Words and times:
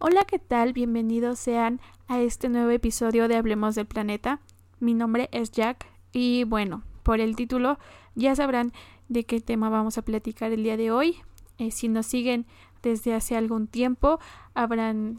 Hola, 0.00 0.24
¿qué 0.24 0.38
tal? 0.38 0.74
Bienvenidos 0.74 1.40
sean 1.40 1.80
a 2.06 2.20
este 2.20 2.48
nuevo 2.48 2.70
episodio 2.70 3.26
de 3.26 3.34
Hablemos 3.34 3.74
del 3.74 3.86
Planeta. 3.86 4.38
Mi 4.78 4.94
nombre 4.94 5.28
es 5.32 5.50
Jack 5.50 5.86
y 6.12 6.44
bueno, 6.44 6.84
por 7.02 7.18
el 7.18 7.34
título 7.34 7.80
ya 8.14 8.36
sabrán 8.36 8.72
de 9.08 9.24
qué 9.24 9.40
tema 9.40 9.70
vamos 9.70 9.98
a 9.98 10.02
platicar 10.02 10.52
el 10.52 10.62
día 10.62 10.76
de 10.76 10.92
hoy. 10.92 11.16
Eh, 11.58 11.72
si 11.72 11.88
nos 11.88 12.06
siguen 12.06 12.46
desde 12.80 13.12
hace 13.12 13.36
algún 13.36 13.66
tiempo, 13.66 14.20
habrán 14.54 15.18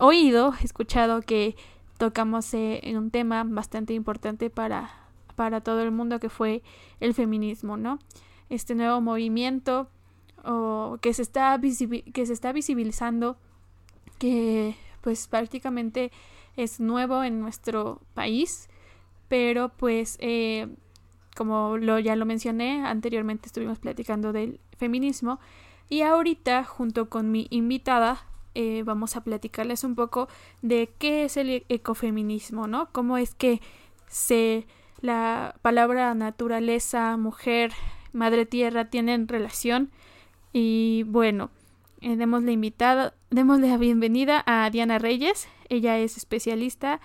oído, 0.00 0.54
escuchado 0.60 1.22
que 1.22 1.54
tocamos 1.96 2.52
eh, 2.52 2.80
en 2.82 2.96
un 2.96 3.12
tema 3.12 3.44
bastante 3.46 3.94
importante 3.94 4.50
para, 4.50 4.90
para 5.36 5.60
todo 5.60 5.82
el 5.82 5.92
mundo 5.92 6.18
que 6.18 6.30
fue 6.30 6.64
el 6.98 7.14
feminismo, 7.14 7.76
¿no? 7.76 8.00
Este 8.48 8.74
nuevo 8.74 9.00
movimiento 9.00 9.88
o 10.44 10.98
que 11.00 11.14
se 11.14 11.22
está 11.22 11.60
que 11.60 12.26
se 12.26 12.32
está 12.32 12.52
visibilizando 12.52 13.36
que 14.18 14.76
pues 15.00 15.28
prácticamente 15.28 16.10
es 16.56 16.80
nuevo 16.80 17.22
en 17.22 17.40
nuestro 17.40 18.00
país, 18.14 18.68
pero 19.28 19.68
pues 19.68 20.16
eh, 20.20 20.68
como 21.36 21.76
lo, 21.76 21.98
ya 21.98 22.16
lo 22.16 22.26
mencioné 22.26 22.84
anteriormente 22.84 23.46
estuvimos 23.46 23.78
platicando 23.78 24.32
del 24.32 24.60
feminismo 24.78 25.38
y 25.88 26.02
ahorita 26.02 26.64
junto 26.64 27.08
con 27.08 27.30
mi 27.30 27.46
invitada 27.50 28.26
eh, 28.54 28.82
vamos 28.84 29.16
a 29.16 29.22
platicarles 29.22 29.84
un 29.84 29.94
poco 29.94 30.28
de 30.62 30.90
qué 30.98 31.24
es 31.24 31.36
el 31.36 31.64
ecofeminismo, 31.68 32.66
¿no? 32.66 32.88
Cómo 32.90 33.18
es 33.18 33.34
que 33.34 33.60
se 34.08 34.66
la 35.02 35.56
palabra 35.60 36.14
naturaleza, 36.14 37.16
mujer, 37.18 37.72
madre 38.12 38.46
tierra 38.46 38.86
tienen 38.86 39.28
relación 39.28 39.90
y 40.52 41.04
bueno, 41.06 41.50
eh, 42.06 42.14
demos 42.14 42.44
la 42.44 42.52
invitada, 42.52 43.14
demos 43.30 43.58
la 43.58 43.76
bienvenida 43.78 44.44
a 44.46 44.70
Diana 44.70 45.00
Reyes. 45.00 45.48
Ella 45.68 45.98
es 45.98 46.16
especialista 46.16 47.00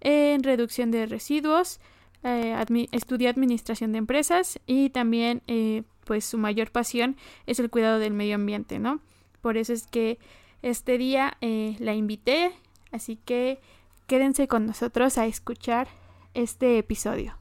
en 0.00 0.44
reducción 0.44 0.92
de 0.92 1.06
residuos, 1.06 1.80
eh, 2.22 2.54
estudia 2.92 3.30
administración 3.30 3.90
de 3.90 3.98
empresas 3.98 4.60
y 4.64 4.90
también 4.90 5.42
eh, 5.48 5.82
pues 6.04 6.24
su 6.24 6.38
mayor 6.38 6.70
pasión 6.70 7.16
es 7.46 7.58
el 7.58 7.68
cuidado 7.68 7.98
del 7.98 8.12
medio 8.12 8.36
ambiente, 8.36 8.78
¿no? 8.78 9.00
Por 9.40 9.56
eso 9.56 9.72
es 9.72 9.88
que 9.88 10.20
este 10.62 10.98
día 10.98 11.36
eh, 11.40 11.74
la 11.80 11.94
invité, 11.94 12.52
así 12.92 13.16
que 13.16 13.60
quédense 14.06 14.46
con 14.46 14.66
nosotros 14.66 15.18
a 15.18 15.26
escuchar 15.26 15.88
este 16.32 16.78
episodio. 16.78 17.36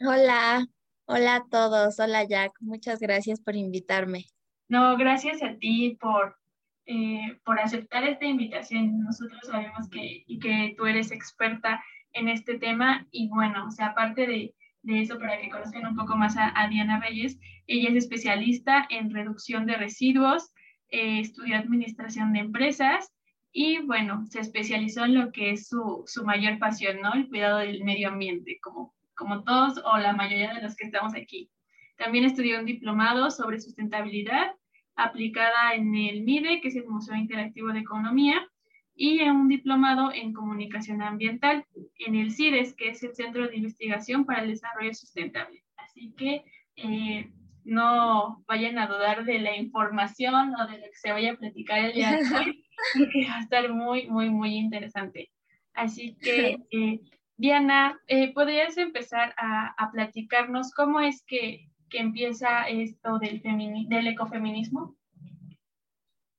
Hola, 0.00 0.66
Hola 1.10 1.36
a 1.36 1.44
todos, 1.48 1.98
hola 2.00 2.24
Jack, 2.24 2.52
muchas 2.60 3.00
gracias 3.00 3.40
por 3.40 3.56
invitarme. 3.56 4.26
No, 4.68 4.94
gracias 4.98 5.42
a 5.42 5.56
ti 5.56 5.96
por, 5.98 6.36
eh, 6.84 7.38
por 7.46 7.58
aceptar 7.58 8.04
esta 8.04 8.26
invitación. 8.26 9.00
Nosotros 9.00 9.40
sabemos 9.46 9.88
que, 9.88 10.26
que 10.38 10.74
tú 10.76 10.84
eres 10.84 11.10
experta 11.10 11.82
en 12.12 12.28
este 12.28 12.58
tema 12.58 13.06
y 13.10 13.30
bueno, 13.30 13.68
o 13.68 13.70
sea, 13.70 13.86
aparte 13.86 14.26
de, 14.26 14.54
de 14.82 15.00
eso, 15.00 15.18
para 15.18 15.40
que 15.40 15.48
conozcan 15.48 15.86
un 15.86 15.96
poco 15.96 16.14
más 16.14 16.36
a, 16.36 16.68
Diana 16.68 17.00
Reyes, 17.00 17.38
ella 17.66 17.88
es 17.88 17.96
especialista 17.96 18.86
en 18.90 19.08
reducción 19.10 19.64
de 19.64 19.78
residuos, 19.78 20.52
eh, 20.90 21.20
estudió 21.20 21.56
administración 21.56 22.34
de 22.34 22.40
empresas 22.40 23.10
y 23.50 23.78
bueno, 23.78 24.26
se 24.26 24.40
especializó 24.40 25.06
en 25.06 25.14
lo 25.14 25.32
que 25.32 25.52
es 25.52 25.68
su, 25.68 26.04
su 26.04 26.22
mayor 26.26 26.58
pasión, 26.58 27.00
¿no? 27.00 27.14
El 27.14 27.30
cuidado 27.30 27.60
del 27.60 27.82
medio 27.82 28.08
ambiente, 28.08 28.58
como 28.60 28.94
como 29.18 29.42
todos 29.42 29.82
o 29.84 29.98
la 29.98 30.14
mayoría 30.14 30.54
de 30.54 30.62
los 30.62 30.76
que 30.76 30.86
estamos 30.86 31.14
aquí. 31.14 31.50
También 31.96 32.24
estudió 32.24 32.60
un 32.60 32.64
diplomado 32.64 33.30
sobre 33.30 33.60
sustentabilidad 33.60 34.52
aplicada 34.94 35.74
en 35.74 35.94
el 35.94 36.22
MIDE, 36.22 36.60
que 36.60 36.68
es 36.68 36.76
el 36.76 36.86
Museo 36.86 37.16
Interactivo 37.16 37.72
de 37.72 37.80
Economía, 37.80 38.46
y 38.94 39.20
en 39.20 39.30
un 39.32 39.48
diplomado 39.48 40.12
en 40.12 40.32
comunicación 40.32 41.02
ambiental 41.02 41.64
en 41.98 42.14
el 42.16 42.32
CIDES, 42.32 42.74
que 42.74 42.90
es 42.90 43.02
el 43.02 43.14
Centro 43.14 43.46
de 43.46 43.56
Investigación 43.56 44.24
para 44.24 44.42
el 44.42 44.50
Desarrollo 44.50 44.92
Sustentable. 44.94 45.62
Así 45.76 46.12
que 46.16 46.44
eh, 46.76 47.30
no 47.64 48.42
vayan 48.48 48.78
a 48.78 48.88
dudar 48.88 49.24
de 49.24 49.38
la 49.38 49.56
información 49.56 50.54
o 50.56 50.66
de 50.66 50.78
lo 50.78 50.84
que 50.84 50.96
se 50.96 51.12
vaya 51.12 51.32
a 51.32 51.36
platicar 51.36 51.78
el 51.84 51.92
día 51.92 52.12
de 52.12 52.36
hoy, 52.36 52.64
porque 52.98 53.26
va 53.28 53.36
a 53.36 53.40
estar 53.40 53.72
muy, 53.72 54.08
muy, 54.08 54.30
muy 54.30 54.56
interesante. 54.56 55.30
Así 55.74 56.16
que 56.20 56.58
eh, 56.72 57.00
Diana, 57.38 58.00
eh, 58.08 58.34
¿podrías 58.34 58.76
empezar 58.76 59.32
a, 59.38 59.90
platicarnos 59.92 60.72
cómo 60.72 61.00
es 61.00 61.22
que, 61.22 61.70
empieza 61.92 62.68
esto 62.68 63.18
del, 63.18 63.40
del 63.88 64.08
ecofeminismo? 64.08 64.96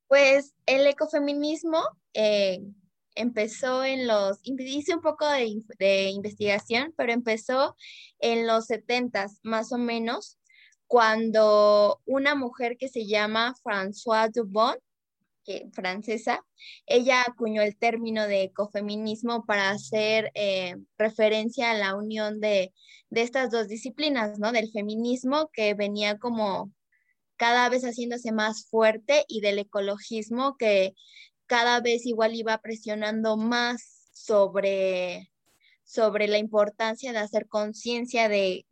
Pues 0.07 0.53
el 0.65 0.85
ecofeminismo 0.85 1.81
eh, 2.13 2.59
empezó 3.15 3.83
en 3.85 4.07
los, 4.07 4.39
hice 4.43 4.93
un 4.93 5.01
poco 5.01 5.25
de, 5.27 5.63
de, 5.79 6.09
investigación, 6.09 6.93
pero 6.97 7.13
empezó 7.13 7.77
en 8.19 8.45
los 8.45 8.65
70 8.65 9.27
más 9.43 9.71
o 9.71 9.77
menos, 9.77 10.37
cuando 10.85 12.01
una 12.05 12.35
mujer 12.35 12.75
que 12.77 12.89
se 12.89 13.07
llama 13.07 13.55
Françoise 13.63 14.33
Dubon 14.33 14.75
francesa, 15.73 16.45
ella 16.85 17.23
acuñó 17.27 17.61
el 17.61 17.77
término 17.77 18.27
de 18.27 18.43
ecofeminismo 18.43 19.45
para 19.45 19.69
hacer 19.69 20.31
eh, 20.35 20.75
referencia 20.97 21.71
a 21.71 21.75
la 21.75 21.95
unión 21.95 22.39
de, 22.39 22.73
estas 23.11 23.51
dos 23.51 23.67
disciplinas, 23.67 24.39
¿no? 24.39 24.51
Del 24.51 24.71
feminismo 24.71 25.49
que 25.51 25.73
venía 25.73 26.17
como 26.19 26.71
cada 27.37 27.69
vez 27.69 27.83
haciéndose 27.83 28.31
más 28.31 28.67
fuerte 28.69 29.25
y 29.27 29.41
del 29.41 29.59
ecologismo 29.59 30.57
que 30.57 30.93
cada 31.47 31.79
vez 31.81 32.05
igual 32.05 32.35
iba 32.35 32.57
presionando 32.59 33.37
más 33.37 34.09
sobre, 34.11 35.31
sobre 35.83 36.27
la 36.27 36.37
importancia 36.37 37.11
de 37.11 37.19
hacer 37.19 37.47
conciencia 37.47 38.29
de, 38.29 38.65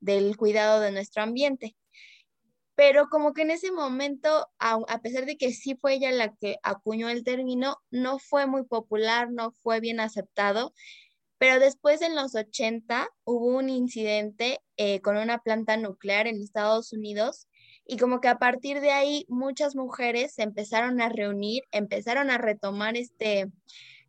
del 0.00 0.36
cuidado 0.36 0.80
de 0.80 0.90
nuestro 0.90 1.22
ambiente 1.22 1.76
pero 2.76 3.08
como 3.08 3.32
que 3.32 3.42
en 3.42 3.50
ese 3.50 3.70
momento, 3.70 4.48
a, 4.58 5.00
pesar 5.00 5.26
de 5.26 5.36
que 5.36 5.52
sí 5.52 5.76
fue 5.76 5.94
ella 5.94 6.10
la 6.10 6.34
que 6.34 6.56
acuñó 6.62 7.08
el 7.08 7.22
término, 7.22 7.76
no 7.90 8.18
fue 8.18 8.46
muy 8.46 8.64
popular, 8.64 9.30
no 9.30 9.52
fue 9.52 9.80
bien 9.80 10.00
aceptado, 10.00 10.74
pero 11.38 11.60
después 11.60 12.02
en 12.02 12.16
los 12.16 12.34
80 12.34 13.08
hubo 13.24 13.46
un 13.58 13.68
incidente 13.68 14.60
eh, 14.76 15.00
con 15.00 15.16
una 15.16 15.38
planta 15.38 15.76
nuclear 15.76 16.26
en 16.26 16.40
Estados 16.40 16.92
Unidos 16.92 17.48
y 17.86 17.96
como 17.98 18.20
que 18.20 18.28
a 18.28 18.38
partir 18.38 18.80
de 18.80 18.92
ahí 18.92 19.26
muchas 19.28 19.76
mujeres 19.76 20.34
se 20.34 20.42
empezaron 20.42 21.00
a 21.00 21.08
reunir, 21.08 21.62
empezaron 21.70 22.30
a 22.30 22.38
retomar 22.38 22.96
este, 22.96 23.50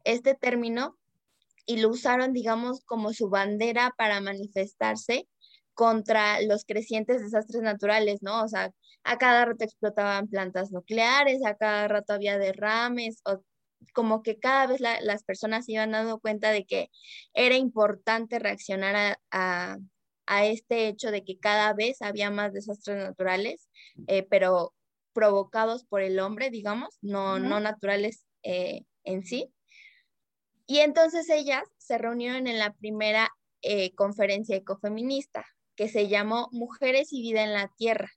este 0.05 0.33
término 0.33 0.97
y 1.65 1.77
lo 1.77 1.89
usaron, 1.89 2.31
digamos, 2.31 2.81
como 2.85 3.11
su 3.11 3.29
bandera 3.29 3.93
para 3.97 4.21
manifestarse 4.21 5.27
contra 5.75 6.41
los 6.41 6.65
crecientes 6.65 7.21
desastres 7.21 7.61
naturales, 7.61 8.23
¿no? 8.23 8.43
O 8.43 8.47
sea, 8.47 8.71
a 9.03 9.17
cada 9.17 9.45
rato 9.45 9.63
explotaban 9.63 10.27
plantas 10.27 10.71
nucleares, 10.71 11.45
a 11.45 11.55
cada 11.55 11.87
rato 11.87 12.13
había 12.13 12.39
derrames, 12.39 13.21
o 13.25 13.43
como 13.93 14.23
que 14.23 14.39
cada 14.39 14.67
vez 14.67 14.79
las 14.79 15.23
personas 15.23 15.65
se 15.65 15.73
iban 15.73 15.91
dando 15.91 16.19
cuenta 16.19 16.51
de 16.51 16.65
que 16.65 16.89
era 17.33 17.55
importante 17.55 18.39
reaccionar 18.39 19.19
a, 19.31 19.77
este 20.27 20.87
hecho 20.87 21.11
de 21.11 21.23
que 21.23 21.37
cada 21.37 21.73
vez 21.73 22.01
había 22.01 22.31
más 22.31 22.51
desastres 22.51 22.97
naturales, 22.97 23.69
eh, 24.07 24.23
pero 24.23 24.73
provocados 25.13 25.85
por 25.85 26.01
el 26.01 26.19
hombre, 26.19 26.49
digamos, 26.49 26.97
no, 27.01 27.37
no 27.37 27.59
naturales 27.59 28.25
eh, 28.41 28.81
en 29.03 29.23
sí. 29.23 29.53
Y 30.65 30.79
entonces 30.79 31.29
ellas 31.29 31.63
se 31.77 31.99
reunieron 31.99 32.47
en 32.47 32.57
la 32.57 32.73
primera 32.73 33.29
eh, 33.61 33.93
conferencia 33.93 34.55
ecofeminista, 34.55 35.45
que 35.75 35.89
se 35.89 36.07
llamó 36.07 36.49
Mujeres 36.51 37.11
y 37.11 37.21
Vida 37.21 37.43
en 37.43 37.53
la 37.53 37.69
Tierra. 37.77 38.09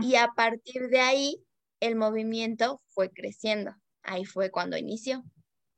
Y 0.00 0.14
a 0.14 0.28
partir 0.34 0.88
de 0.88 1.00
ahí, 1.00 1.36
el 1.80 1.96
movimiento 1.96 2.80
fue 2.86 3.10
creciendo. 3.10 3.74
Ahí 4.02 4.24
fue 4.24 4.50
cuando 4.50 4.78
inició. 4.78 5.22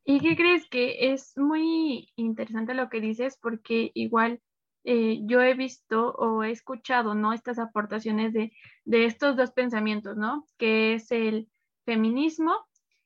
¿Y 0.05 0.21
qué 0.21 0.35
crees 0.35 0.67
que 0.69 1.11
es 1.11 1.37
muy 1.37 2.11
interesante 2.15 2.73
lo 2.73 2.89
que 2.89 3.01
dices? 3.01 3.37
Porque 3.41 3.91
igual 3.93 4.41
eh, 4.85 5.19
yo 5.23 5.41
he 5.41 5.53
visto 5.53 6.13
o 6.13 6.43
he 6.43 6.51
escuchado, 6.51 7.13
¿no? 7.13 7.33
Estas 7.33 7.59
aportaciones 7.59 8.33
de, 8.33 8.51
estos 8.85 9.35
dos 9.35 9.51
pensamientos, 9.51 10.15
¿no? 10.17 10.45
Que 10.57 10.93
es 10.93 11.11
el 11.11 11.49
feminismo, 11.85 12.55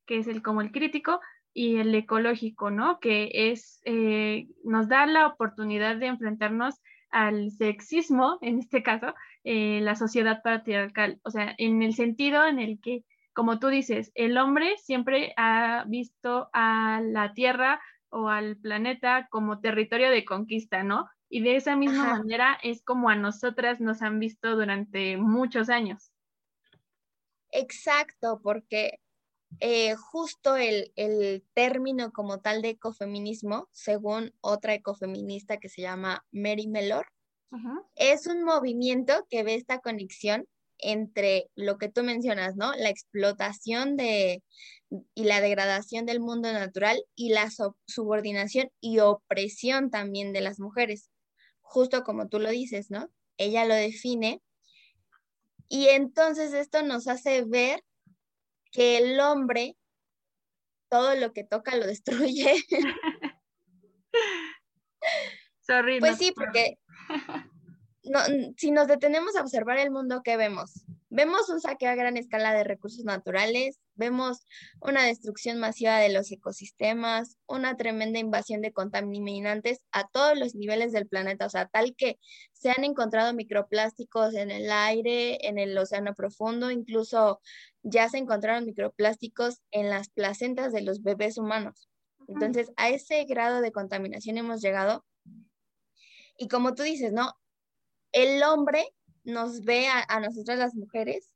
que 0.05 0.19
es 0.19 0.27
el 0.27 0.41
como 0.41 0.61
el 0.61 0.71
crítico, 0.71 1.19
y 1.53 1.77
el 1.77 1.93
ecológico, 1.93 2.71
¿no? 2.71 2.99
Que 2.99 3.29
es, 3.51 3.79
eh, 3.85 4.47
nos 4.63 4.87
da 4.87 5.05
la 5.05 5.27
oportunidad 5.27 5.97
de 5.97 6.07
enfrentarnos 6.07 6.81
al 7.13 7.51
sexismo, 7.51 8.39
en 8.41 8.59
este 8.59 8.83
caso, 8.83 9.13
eh, 9.43 9.79
la 9.81 9.95
sociedad 9.95 10.41
patriarcal, 10.43 11.19
o 11.23 11.29
sea, 11.29 11.53
en 11.57 11.83
el 11.83 11.93
sentido 11.93 12.45
en 12.45 12.59
el 12.59 12.81
que, 12.81 13.05
como 13.33 13.59
tú 13.59 13.67
dices, 13.67 14.11
el 14.15 14.37
hombre 14.37 14.75
siempre 14.77 15.33
ha 15.37 15.85
visto 15.87 16.49
a 16.53 17.01
la 17.03 17.33
Tierra 17.33 17.79
o 18.09 18.29
al 18.29 18.57
planeta 18.57 19.27
como 19.29 19.61
territorio 19.61 20.09
de 20.09 20.25
conquista, 20.25 20.83
¿no? 20.83 21.07
Y 21.29 21.41
de 21.41 21.55
esa 21.55 21.75
misma 21.75 22.17
manera 22.17 22.57
es 22.63 22.83
como 22.83 23.09
a 23.09 23.15
nosotras 23.15 23.79
nos 23.79 24.01
han 24.01 24.19
visto 24.19 24.55
durante 24.55 25.17
muchos 25.17 25.69
años. 25.69 26.11
Exacto, 27.51 28.39
porque 28.41 28.99
eh, 29.59 29.95
justo 29.95 30.55
el, 30.55 30.91
el, 30.95 31.43
término 31.53 32.11
como 32.11 32.39
tal 32.39 32.61
de 32.61 32.69
ecofeminismo, 32.69 33.67
según 33.71 34.33
otra 34.41 34.73
ecofeminista 34.73 35.57
que 35.57 35.69
se 35.69 35.81
llama 35.81 36.25
Mary 36.31 36.67
Mellor, 36.67 37.05
es 37.95 38.25
un 38.25 38.43
movimiento 38.43 39.27
que 39.29 39.43
ve 39.43 39.53
esta 39.53 39.79
conexión 39.79 40.47
entre 40.79 41.51
lo 41.55 41.77
que 41.77 41.87
tú 41.87 42.03
mencionas, 42.03 42.55
¿no? 42.55 42.73
La 42.73 42.89
explotación 42.89 43.95
de, 43.95 44.43
y 45.13 45.23
la 45.25 45.39
degradación 45.39 46.05
del 46.05 46.19
mundo 46.19 46.51
natural 46.51 47.03
y 47.15 47.29
la 47.29 47.49
subordinación 47.85 48.69
y 48.79 48.99
opresión 48.99 49.91
también 49.91 50.33
de 50.33 50.41
las 50.41 50.59
mujeres, 50.59 51.09
justo 51.61 52.03
como 52.03 52.27
tú 52.27 52.39
lo 52.39 52.49
dices, 52.49 52.89
¿no? 52.89 53.09
Ella 53.37 53.65
lo 53.65 53.75
define 53.75 54.41
y 55.69 55.87
entonces 55.87 56.53
esto 56.53 56.83
nos 56.83 57.07
hace 57.07 57.43
ver 57.43 57.83
que 58.73 58.97
el 58.97 59.19
hombre 59.21 59.77
todo 60.89 61.15
lo 61.15 61.31
que 61.31 61.43
toca 61.43 61.75
lo 61.75 61.87
destruye. 61.87 62.55
pues 65.99 66.17
sí, 66.17 66.33
porque 66.35 66.77
no, 68.03 68.19
si 68.57 68.71
nos 68.71 68.87
detenemos 68.87 69.35
a 69.35 69.41
observar 69.41 69.79
el 69.79 69.89
mundo, 69.91 70.21
¿qué 70.23 70.37
vemos? 70.37 70.85
Vemos 71.15 71.47
un 71.49 71.61
saqueo 71.61 71.91
a 71.91 71.95
gran 71.95 72.17
escala 72.17 72.55
de 72.55 72.63
recursos 72.63 73.05
naturales, 73.05 73.79
vemos 73.93 74.47
una 74.81 75.03
destrucción 75.03 75.59
masiva 75.59 75.99
de 75.99 76.11
los 76.11 76.31
ecosistemas, 76.31 77.37
una 77.45 77.77
tremenda 77.77 78.17
invasión 78.17 78.61
de 78.61 78.73
contaminantes 78.73 79.83
a 79.91 80.07
todos 80.07 80.35
los 80.39 80.55
niveles 80.55 80.91
del 80.91 81.07
planeta, 81.07 81.45
o 81.45 81.49
sea, 81.51 81.67
tal 81.67 81.93
que 81.95 82.17
se 82.51 82.71
han 82.71 82.83
encontrado 82.83 83.31
microplásticos 83.35 84.33
en 84.33 84.49
el 84.49 84.71
aire, 84.71 85.47
en 85.47 85.59
el 85.59 85.77
océano 85.77 86.15
profundo, 86.15 86.71
incluso 86.71 87.39
ya 87.83 88.09
se 88.09 88.17
encontraron 88.17 88.65
microplásticos 88.65 89.61
en 89.69 89.91
las 89.91 90.09
placentas 90.09 90.73
de 90.73 90.81
los 90.81 91.03
bebés 91.03 91.37
humanos. 91.37 91.91
Entonces, 92.27 92.71
a 92.75 92.89
ese 92.89 93.23
grado 93.25 93.61
de 93.61 93.71
contaminación 93.71 94.39
hemos 94.39 94.61
llegado. 94.61 95.05
Y 96.39 96.47
como 96.47 96.73
tú 96.73 96.81
dices, 96.81 97.13
¿no? 97.13 97.33
El 98.11 98.41
hombre 98.41 98.95
nos 99.23 99.61
ve 99.61 99.87
a, 99.87 100.05
a 100.07 100.19
nosotras 100.19 100.57
las 100.59 100.75
mujeres 100.75 101.33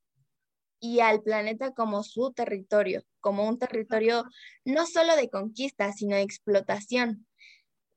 y 0.80 1.00
al 1.00 1.22
planeta 1.22 1.72
como 1.72 2.04
su 2.04 2.32
territorio, 2.34 3.04
como 3.20 3.48
un 3.48 3.58
territorio 3.58 4.26
no 4.66 4.86
solo 4.86 5.16
de 5.16 5.30
conquista, 5.30 5.92
sino 5.94 6.16
de 6.16 6.22
explotación. 6.22 7.28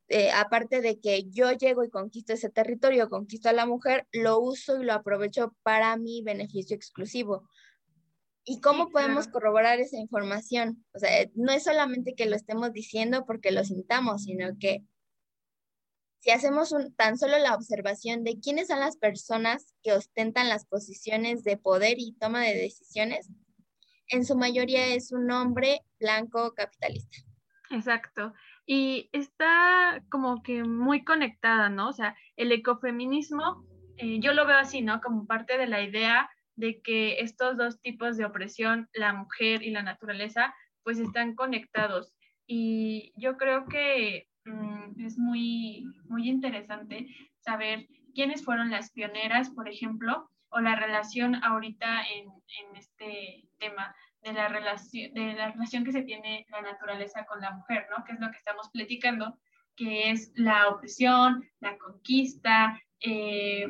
Eh, 0.09 0.33
aparte 0.33 0.81
de 0.81 0.99
que 0.99 1.31
yo 1.31 1.53
llego 1.53 1.85
y 1.85 1.91
conquisto 1.91 2.33
ese 2.33 2.51
territorio, 2.51 3.09
conquisto 3.09 3.49
a 3.49 3.53
la 3.53 3.65
mujer, 3.65 4.09
lo 4.11 4.41
uso 4.41 4.81
y 4.81 4.85
lo 4.85 4.93
aprovecho 4.93 5.55
para 5.63 5.97
mi 5.97 6.23
beneficio 6.23 6.75
exclusivo. 6.75 7.49
¿Y 8.45 8.61
cómo 8.61 8.89
podemos 8.89 9.29
corroborar 9.29 9.79
esa 9.79 9.99
información? 9.99 10.85
O 10.95 10.99
sea, 10.99 11.11
no 11.35 11.53
es 11.53 11.63
solamente 11.63 12.15
que 12.17 12.27
lo 12.27 12.35
estemos 12.35 12.73
diciendo 12.73 13.25
porque 13.25 13.53
lo 13.53 13.63
sintamos, 13.63 14.25
sino 14.25 14.49
que 14.59 14.83
si 16.21 16.31
hacemos 16.31 16.73
un, 16.73 16.95
tan 16.95 17.19
solo 17.19 17.39
la 17.39 17.55
observación 17.55 18.25
de 18.25 18.39
quiénes 18.39 18.69
son 18.69 18.81
las 18.81 18.97
personas 18.97 19.75
que 19.83 19.93
ostentan 19.93 20.49
las 20.49 20.67
posiciones 20.67 21.45
de 21.45 21.57
poder 21.57 21.95
y 21.99 22.15
toma 22.21 22.43
de 22.43 22.55
decisiones, 22.55 23.31
en 24.09 24.25
su 24.25 24.37
mayoría 24.37 24.87
es 24.89 25.13
un 25.13 25.31
hombre 25.31 25.81
blanco 25.99 26.53
capitalista. 26.55 27.19
Exacto. 27.71 28.35
Y 28.67 29.09
está 29.13 30.03
como 30.11 30.43
que 30.43 30.65
muy 30.65 31.05
conectada, 31.05 31.71
¿no? 31.71 31.89
O 31.89 31.93
sea, 31.93 32.17
el 32.37 32.53
ecofeminismo, 32.53 33.65
eh, 33.97 34.21
yo 34.21 34.33
lo 34.33 34.47
veo 34.47 34.59
así, 34.59 34.83
¿no? 34.83 35.01
Como 35.01 35.27
parte 35.27 35.57
de 35.57 35.67
la 35.67 35.83
idea 35.83 36.29
de 36.57 36.83
que 36.83 37.21
estos 37.21 37.57
dos 37.57 37.81
tipos 37.81 38.17
de 38.17 38.27
opresión, 38.27 38.89
la 38.93 39.15
mujer 39.15 39.63
y 39.63 39.71
la 39.71 39.83
naturaleza, 39.83 40.55
pues 40.83 40.99
están 40.99 41.35
conectados. 41.35 42.13
Y 42.47 43.13
yo 43.17 43.37
creo 43.37 43.67
que 43.67 44.30
Mm, 44.45 45.05
es 45.05 45.19
muy, 45.19 45.85
muy 46.09 46.29
interesante 46.29 47.07
saber 47.41 47.87
quiénes 48.15 48.45
fueron 48.45 48.71
las 48.71 48.91
pioneras, 48.91 49.51
por 49.51 49.69
ejemplo, 49.69 50.31
o 50.51 50.61
la 50.61 50.77
relación 50.77 51.37
ahorita 51.45 52.03
en, 52.15 52.31
este 52.77 53.49
tema 53.59 53.95
de 54.23 54.33
la, 54.33 54.49
relación, 54.49 55.15
de 55.15 55.35
la 55.35 55.53
relación 55.53 55.85
que 55.85 55.93
se 55.93 56.03
tiene 56.03 56.47
la 56.51 56.63
naturaleza 56.63 57.25
con 57.27 57.41
la 57.41 57.53
mujer, 57.53 57.87
¿no? 57.91 58.05
Que 58.05 58.13
es 58.13 58.21
lo 58.21 58.31
que 58.31 58.39
estamos 58.39 58.69
platicando, 58.71 59.39
que 59.77 60.11
es 60.11 60.33
la 60.35 60.69
opresión, 60.69 61.45
la 61.61 61.79
conquista, 61.79 62.81
eh, 63.01 63.69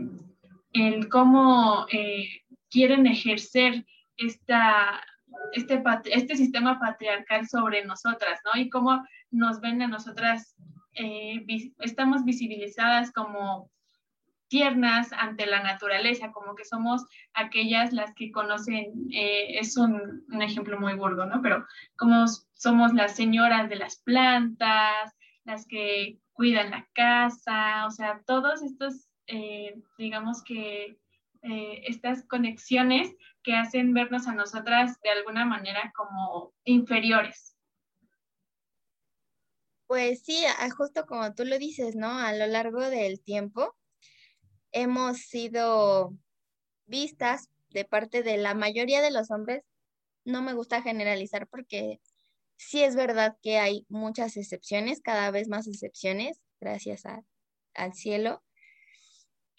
el 0.72 1.08
cómo 1.08 1.86
eh, 1.92 2.28
quieren 2.70 3.06
ejercer 3.06 3.84
esta, 4.16 5.02
este, 5.52 5.82
este 6.06 6.36
sistema 6.36 6.78
patriarcal 6.78 7.48
sobre 7.48 7.84
nosotras, 7.84 8.40
¿no? 8.44 8.60
Y 8.60 8.70
cómo 8.70 9.04
nos 9.30 9.60
ven 9.60 9.82
a 9.82 9.88
nosotras, 9.88 10.54
eh, 10.94 11.44
estamos 11.78 12.24
visibilizadas 12.24 13.12
como 13.12 13.70
tiernas 14.48 15.12
ante 15.12 15.46
la 15.46 15.62
naturaleza, 15.62 16.32
como 16.32 16.56
que 16.56 16.64
somos 16.64 17.04
aquellas 17.34 17.92
las 17.92 18.12
que 18.14 18.32
conocen, 18.32 19.08
eh, 19.12 19.58
es 19.58 19.76
un, 19.76 20.24
un, 20.28 20.42
ejemplo 20.42 20.78
muy 20.80 20.94
burdo, 20.94 21.24
¿no? 21.26 21.40
Pero 21.40 21.64
como 21.96 22.26
somos 22.54 22.92
las 22.92 23.14
señoras 23.14 23.68
de 23.68 23.76
las 23.76 24.00
plantas, 24.02 25.14
las 25.44 25.66
que 25.66 26.18
cuidan 26.32 26.72
la 26.72 26.88
casa, 26.94 27.86
o 27.86 27.90
sea, 27.92 28.22
todos 28.26 28.62
estos, 28.62 29.08
eh, 29.26 29.80
digamos 29.98 30.42
que 30.42 30.96
estas 31.42 32.26
conexiones 32.26 33.14
que 33.50 33.56
hacen 33.56 33.92
vernos 33.92 34.28
a 34.28 34.32
nosotras 34.32 35.00
de 35.02 35.10
alguna 35.10 35.44
manera 35.44 35.92
como 35.96 36.54
inferiores. 36.62 37.56
Pues 39.88 40.22
sí, 40.22 40.44
justo 40.76 41.04
como 41.04 41.34
tú 41.34 41.44
lo 41.44 41.58
dices, 41.58 41.96
¿no? 41.96 42.16
A 42.16 42.32
lo 42.32 42.46
largo 42.46 42.78
del 42.78 43.20
tiempo 43.20 43.76
hemos 44.70 45.18
sido 45.22 46.14
vistas 46.86 47.48
de 47.70 47.84
parte 47.84 48.22
de 48.22 48.36
la 48.36 48.54
mayoría 48.54 49.02
de 49.02 49.10
los 49.10 49.32
hombres. 49.32 49.64
No 50.24 50.42
me 50.42 50.54
gusta 50.54 50.80
generalizar 50.80 51.48
porque 51.48 52.00
sí 52.56 52.84
es 52.84 52.94
verdad 52.94 53.36
que 53.42 53.58
hay 53.58 53.84
muchas 53.88 54.36
excepciones, 54.36 55.00
cada 55.00 55.32
vez 55.32 55.48
más 55.48 55.66
excepciones, 55.66 56.40
gracias 56.60 57.02
al 57.74 57.94
cielo. 57.94 58.44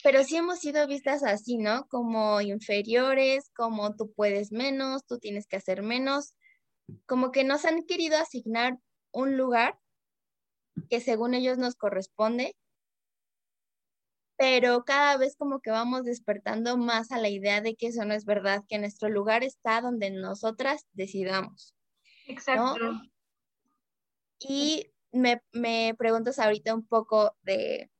Pero 0.03 0.23
sí 0.23 0.35
hemos 0.35 0.59
sido 0.59 0.87
vistas 0.87 1.23
así, 1.23 1.57
¿no? 1.57 1.87
Como 1.87 2.41
inferiores, 2.41 3.51
como 3.55 3.95
tú 3.95 4.11
puedes 4.13 4.51
menos, 4.51 5.05
tú 5.05 5.19
tienes 5.19 5.47
que 5.47 5.57
hacer 5.57 5.83
menos. 5.83 6.35
Como 7.05 7.31
que 7.31 7.43
nos 7.43 7.65
han 7.65 7.83
querido 7.83 8.17
asignar 8.17 8.77
un 9.11 9.37
lugar 9.37 9.77
que 10.89 10.99
según 10.99 11.33
ellos 11.33 11.57
nos 11.57 11.75
corresponde, 11.75 12.55
pero 14.37 14.83
cada 14.85 15.17
vez 15.17 15.35
como 15.37 15.59
que 15.59 15.69
vamos 15.69 16.03
despertando 16.03 16.75
más 16.77 17.11
a 17.11 17.19
la 17.19 17.29
idea 17.29 17.61
de 17.61 17.75
que 17.75 17.87
eso 17.87 18.05
no 18.05 18.13
es 18.15 18.25
verdad, 18.25 18.63
que 18.67 18.79
nuestro 18.79 19.07
lugar 19.09 19.43
está 19.43 19.81
donde 19.81 20.09
nosotras 20.09 20.87
decidamos. 20.93 21.75
Exacto. 22.25 22.79
Y 24.39 24.91
me, 25.11 25.43
me, 25.51 25.93
preguntas 25.95 26.39
ahorita 26.39 26.73
un 26.73 26.87
poco 26.87 27.35
de, 27.43 27.91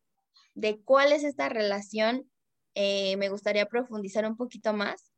de 0.53 0.81
cuál 0.81 1.11
es 1.11 1.23
esta 1.23 1.49
relación. 1.49 2.29
Eh, 2.75 3.17
me 3.17 3.29
gustaría 3.29 3.65
profundizar 3.65 4.25
un 4.25 4.37
poquito 4.37 4.73
más. 4.73 5.11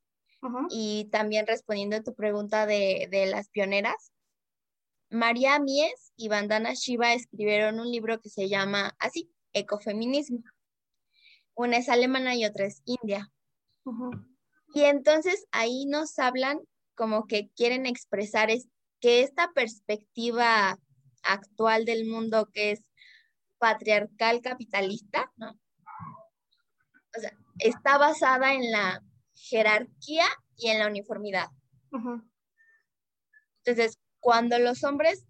Y 0.70 1.08
también 1.10 1.48
respondiendo 1.48 1.96
a 1.96 2.04
tu 2.04 2.14
pregunta 2.16 2.66
de, 2.66 3.08
de 3.10 3.28
las 3.28 3.48
pioneras, 3.48 4.12
María 5.10 5.58
Mies 5.60 6.12
y 6.18 6.28
Vandana 6.28 6.74
Shiva 6.74 7.14
escribieron 7.14 7.80
un 7.80 7.90
libro 7.90 8.20
que 8.20 8.30
se 8.30 8.50
llama 8.50 8.94
así, 9.00 9.32
Ecofeminismo. 9.54 10.44
Una 11.54 11.78
es 11.78 11.88
alemana 11.88 12.36
y 12.36 12.46
otra 12.46 12.66
es 12.66 12.82
india. 12.86 13.32
Y 14.74 14.82
entonces 14.82 15.46
ahí 15.52 15.86
nos 15.86 16.18
hablan 16.18 16.60
como 16.96 17.28
que 17.28 17.50
quieren 17.56 17.86
expresar 17.86 18.50
es, 18.50 18.68
que 19.00 19.22
esta 19.22 19.52
perspectiva 19.54 20.80
actual 21.22 21.86
del 21.86 22.06
mundo 22.08 22.50
que 22.52 22.72
es 22.72 22.82
patriarcal 23.64 24.42
capitalista, 24.42 25.32
¿no? 25.38 25.58
O 27.16 27.20
sea, 27.22 27.32
está 27.60 27.98
basada 27.98 28.54
en 28.54 28.70
la 28.70 29.02
jerarquía 29.34 30.26
y 30.58 30.68
en 30.68 30.80
la 30.80 30.88
uniformidad. 30.88 31.48
Entonces, 33.60 34.00
cuando 34.20 34.60
los 34.60 34.84
hombres 34.84 35.26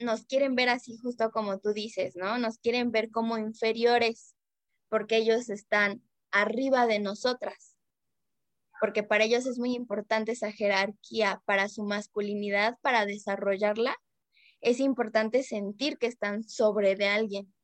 nos 0.00 0.26
quieren 0.26 0.54
ver 0.54 0.68
así 0.68 0.98
justo 0.98 1.30
como 1.30 1.60
tú 1.60 1.72
dices, 1.72 2.14
¿no? 2.14 2.36
Nos 2.36 2.58
quieren 2.58 2.90
ver 2.90 3.10
como 3.10 3.38
inferiores 3.38 4.36
porque 4.90 5.16
ellos 5.16 5.48
están 5.48 6.02
arriba 6.30 6.86
de 6.86 6.98
nosotras, 6.98 7.74
porque 8.82 9.02
para 9.02 9.24
ellos 9.24 9.46
es 9.46 9.58
muy 9.58 9.74
importante 9.74 10.32
esa 10.32 10.52
jerarquía, 10.52 11.40
para 11.46 11.70
su 11.70 11.84
masculinidad, 11.84 12.76
para 12.82 13.06
desarrollarla, 13.06 13.96
es 14.60 14.78
importante 14.78 15.42
sentir 15.42 15.96
que 15.96 16.06
están 16.06 16.44
sobre 16.44 16.96
de 16.96 17.08
alguien. 17.08 17.54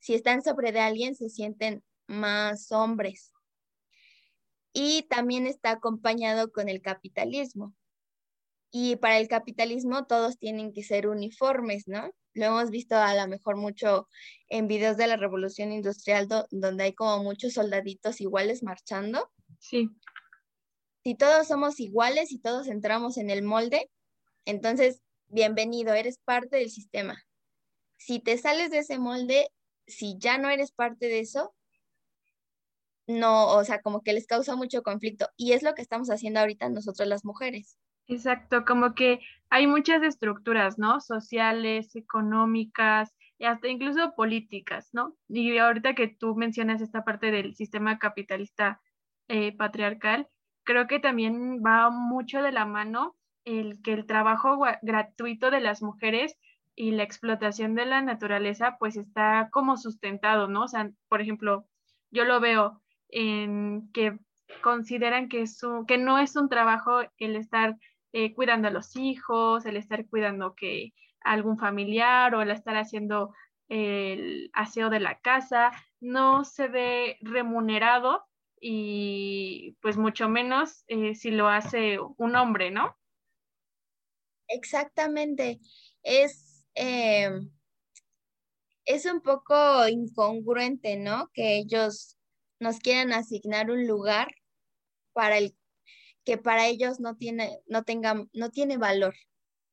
Si 0.00 0.14
están 0.14 0.42
sobre 0.42 0.72
de 0.72 0.80
alguien, 0.80 1.14
se 1.14 1.28
sienten 1.28 1.84
más 2.08 2.72
hombres. 2.72 3.32
y 4.72 5.02
también 5.08 5.46
está 5.46 5.72
acompañado 5.72 6.52
con 6.52 6.68
el 6.68 6.80
capitalismo. 6.82 7.74
Y 8.72 8.96
para 8.96 9.18
el 9.18 9.28
capitalismo 9.28 10.06
todos 10.06 10.38
tienen 10.38 10.72
que 10.72 10.84
ser 10.84 11.08
uniformes, 11.08 11.88
¿no? 11.88 12.10
Lo 12.34 12.46
hemos 12.46 12.70
visto 12.70 12.96
a 12.96 13.14
lo 13.14 13.26
mejor 13.28 13.56
mucho 13.56 14.08
en 14.48 14.68
videos 14.68 14.96
de 14.96 15.08
la 15.08 15.16
revolución 15.16 15.72
industrial 15.72 16.28
donde 16.50 16.84
hay 16.84 16.94
como 16.94 17.22
muchos 17.24 17.54
soldaditos 17.54 18.20
iguales 18.20 18.62
marchando. 18.62 19.30
Sí. 19.58 19.88
Si 21.04 21.14
todos 21.16 21.48
somos 21.48 21.80
iguales 21.80 22.30
y 22.32 22.38
todos 22.38 22.68
entramos 22.68 23.16
en 23.16 23.30
el 23.30 23.42
molde, 23.42 23.90
entonces, 24.44 25.02
bienvenido, 25.28 25.94
eres 25.94 26.18
parte 26.24 26.56
del 26.58 26.70
sistema. 26.70 27.22
Si 27.96 28.20
te 28.20 28.38
sales 28.38 28.70
de 28.70 28.78
ese 28.78 28.98
molde, 28.98 29.50
si 29.86 30.16
ya 30.18 30.38
no 30.38 30.48
eres 30.50 30.72
parte 30.72 31.06
de 31.06 31.20
eso, 31.20 31.54
no, 33.06 33.56
o 33.56 33.64
sea, 33.64 33.80
como 33.80 34.02
que 34.02 34.12
les 34.12 34.26
causa 34.26 34.54
mucho 34.56 34.82
conflicto. 34.82 35.28
Y 35.36 35.52
es 35.52 35.62
lo 35.62 35.74
que 35.74 35.82
estamos 35.82 36.10
haciendo 36.10 36.40
ahorita 36.40 36.68
nosotros 36.68 37.08
las 37.08 37.24
mujeres. 37.24 37.76
Exacto, 38.06 38.64
como 38.64 38.94
que 38.94 39.20
hay 39.50 39.66
muchas 39.66 40.02
estructuras, 40.02 40.78
¿no? 40.78 41.00
Sociales, 41.00 41.94
económicas 41.94 43.14
y 43.38 43.44
hasta 43.44 43.68
incluso 43.68 44.14
políticas, 44.14 44.88
¿no? 44.92 45.16
Y 45.28 45.58
ahorita 45.58 45.94
que 45.94 46.08
tú 46.08 46.34
mencionas 46.34 46.82
esta 46.82 47.04
parte 47.04 47.30
del 47.30 47.54
sistema 47.54 47.98
capitalista 47.98 48.80
eh, 49.28 49.56
patriarcal, 49.56 50.28
creo 50.64 50.86
que 50.86 50.98
también 50.98 51.62
va 51.64 51.90
mucho 51.90 52.42
de 52.42 52.52
la 52.52 52.64
mano 52.64 53.16
el 53.44 53.80
que 53.82 53.92
el 53.92 54.06
trabajo 54.06 54.60
gratuito 54.82 55.50
de 55.50 55.60
las 55.60 55.82
mujeres 55.82 56.36
y 56.80 56.92
la 56.92 57.02
explotación 57.02 57.74
de 57.74 57.84
la 57.84 58.00
naturaleza 58.00 58.78
pues 58.78 58.96
está 58.96 59.50
como 59.52 59.76
sustentado, 59.76 60.48
¿no? 60.48 60.62
O 60.62 60.68
sea, 60.68 60.90
por 61.08 61.20
ejemplo, 61.20 61.68
yo 62.10 62.24
lo 62.24 62.40
veo 62.40 62.80
en 63.08 63.90
que 63.92 64.18
consideran 64.62 65.28
que, 65.28 65.42
es 65.42 65.60
que 65.86 65.98
no 65.98 66.18
es 66.18 66.36
un 66.36 66.48
trabajo 66.48 67.02
el 67.18 67.36
estar 67.36 67.76
eh, 68.14 68.32
cuidando 68.34 68.68
a 68.68 68.70
los 68.70 68.96
hijos, 68.96 69.66
el 69.66 69.76
estar 69.76 70.06
cuidando 70.08 70.54
que 70.54 70.94
algún 71.20 71.58
familiar 71.58 72.34
o 72.34 72.40
el 72.40 72.50
estar 72.50 72.78
haciendo 72.78 73.34
el 73.68 74.50
aseo 74.54 74.88
de 74.88 75.00
la 75.00 75.18
casa, 75.20 75.72
no 76.00 76.44
se 76.44 76.68
ve 76.68 77.18
remunerado 77.20 78.24
y 78.58 79.76
pues 79.82 79.98
mucho 79.98 80.30
menos 80.30 80.84
eh, 80.86 81.14
si 81.14 81.30
lo 81.30 81.48
hace 81.48 81.98
un 82.16 82.36
hombre, 82.36 82.70
¿no? 82.70 82.96
Exactamente. 84.48 85.60
Es, 86.02 86.49
eh, 86.74 87.30
es 88.84 89.06
un 89.06 89.20
poco 89.20 89.86
incongruente, 89.88 90.96
¿no? 90.96 91.30
Que 91.32 91.56
ellos 91.58 92.16
nos 92.58 92.78
quieran 92.78 93.12
asignar 93.12 93.70
un 93.70 93.86
lugar 93.86 94.28
para 95.12 95.38
el 95.38 95.56
que 96.24 96.38
para 96.38 96.66
ellos 96.66 97.00
no 97.00 97.16
tiene, 97.16 97.60
no 97.66 97.82
tenga, 97.84 98.26
no 98.32 98.50
tiene 98.50 98.76
valor. 98.76 99.14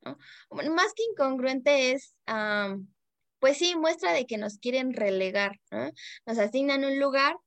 ¿no? 0.02 0.18
Más 0.52 0.94
que 0.96 1.04
incongruente 1.12 1.92
es, 1.92 2.16
pues 3.40 3.58
sí, 3.58 3.76
muestra 3.76 4.14
de 4.14 4.26
que 4.26 4.38
nos 4.38 4.58
quieren 4.58 4.94
relegar. 4.94 5.60
¿no? 5.72 5.92
Nos 6.26 6.38
asignan 6.38 6.86
un 6.86 7.00
lugar 7.00 7.38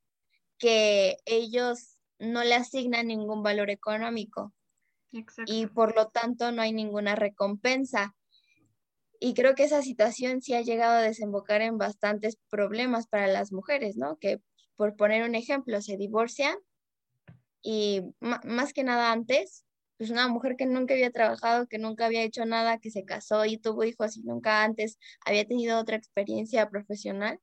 que 0.59 1.17
ellos 1.25 1.99
no 2.19 2.45
le 2.45 2.55
asignan 2.55 3.07
ningún 3.07 3.43
valor 3.43 3.71
económico. 3.71 4.53
Y 5.47 5.67
por 5.67 5.97
lo 5.97 6.09
tanto 6.09 6.53
no 6.53 6.63
hay 6.63 6.73
ninguna 6.73 7.17
recompensa. 7.17 8.15
Y 9.21 9.35
creo 9.35 9.55
que 9.55 9.65
esa 9.65 9.83
situación 9.83 10.41
sí 10.41 10.55
ha 10.55 10.63
llegado 10.63 10.95
a 10.95 11.03
desembocar 11.03 11.61
en 11.61 11.77
bastantes 11.77 12.39
problemas 12.49 13.07
para 13.07 13.27
las 13.27 13.53
mujeres, 13.53 13.97
¿no? 13.97 14.19
Que 14.19 14.41
por 14.77 14.97
poner 14.97 15.29
un 15.29 15.35
ejemplo, 15.35 15.83
se 15.83 15.99
divorcian 15.99 16.57
y 17.63 18.01
más 18.21 18.73
que 18.73 18.83
nada 18.83 19.13
antes, 19.13 19.67
pues 19.99 20.09
una 20.09 20.29
mujer 20.29 20.57
que 20.57 20.65
nunca 20.65 20.95
había 20.95 21.11
trabajado, 21.11 21.67
que 21.67 21.77
nunca 21.77 22.07
había 22.07 22.23
hecho 22.23 22.47
nada, 22.47 22.79
que 22.79 22.91
se 22.91 23.05
casó 23.05 23.45
y 23.45 23.59
tuvo 23.59 23.85
hijos 23.85 24.17
y 24.17 24.23
nunca 24.23 24.65
antes 24.65 24.99
había 25.27 25.45
tenido 25.45 25.79
otra 25.79 25.97
experiencia 25.97 26.71
profesional, 26.71 27.39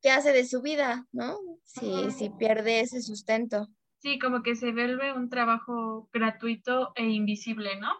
¿qué 0.00 0.10
hace 0.10 0.32
de 0.32 0.46
su 0.46 0.62
vida, 0.62 1.08
no? 1.10 1.38
Si, 1.64 2.12
si 2.12 2.30
pierde 2.30 2.78
ese 2.78 3.02
sustento. 3.02 3.66
Sí, 3.98 4.20
como 4.20 4.44
que 4.44 4.54
se 4.54 4.70
vuelve 4.70 5.12
un 5.12 5.28
trabajo 5.28 6.08
gratuito 6.12 6.92
e 6.94 7.04
invisible, 7.08 7.76
¿no? 7.80 7.90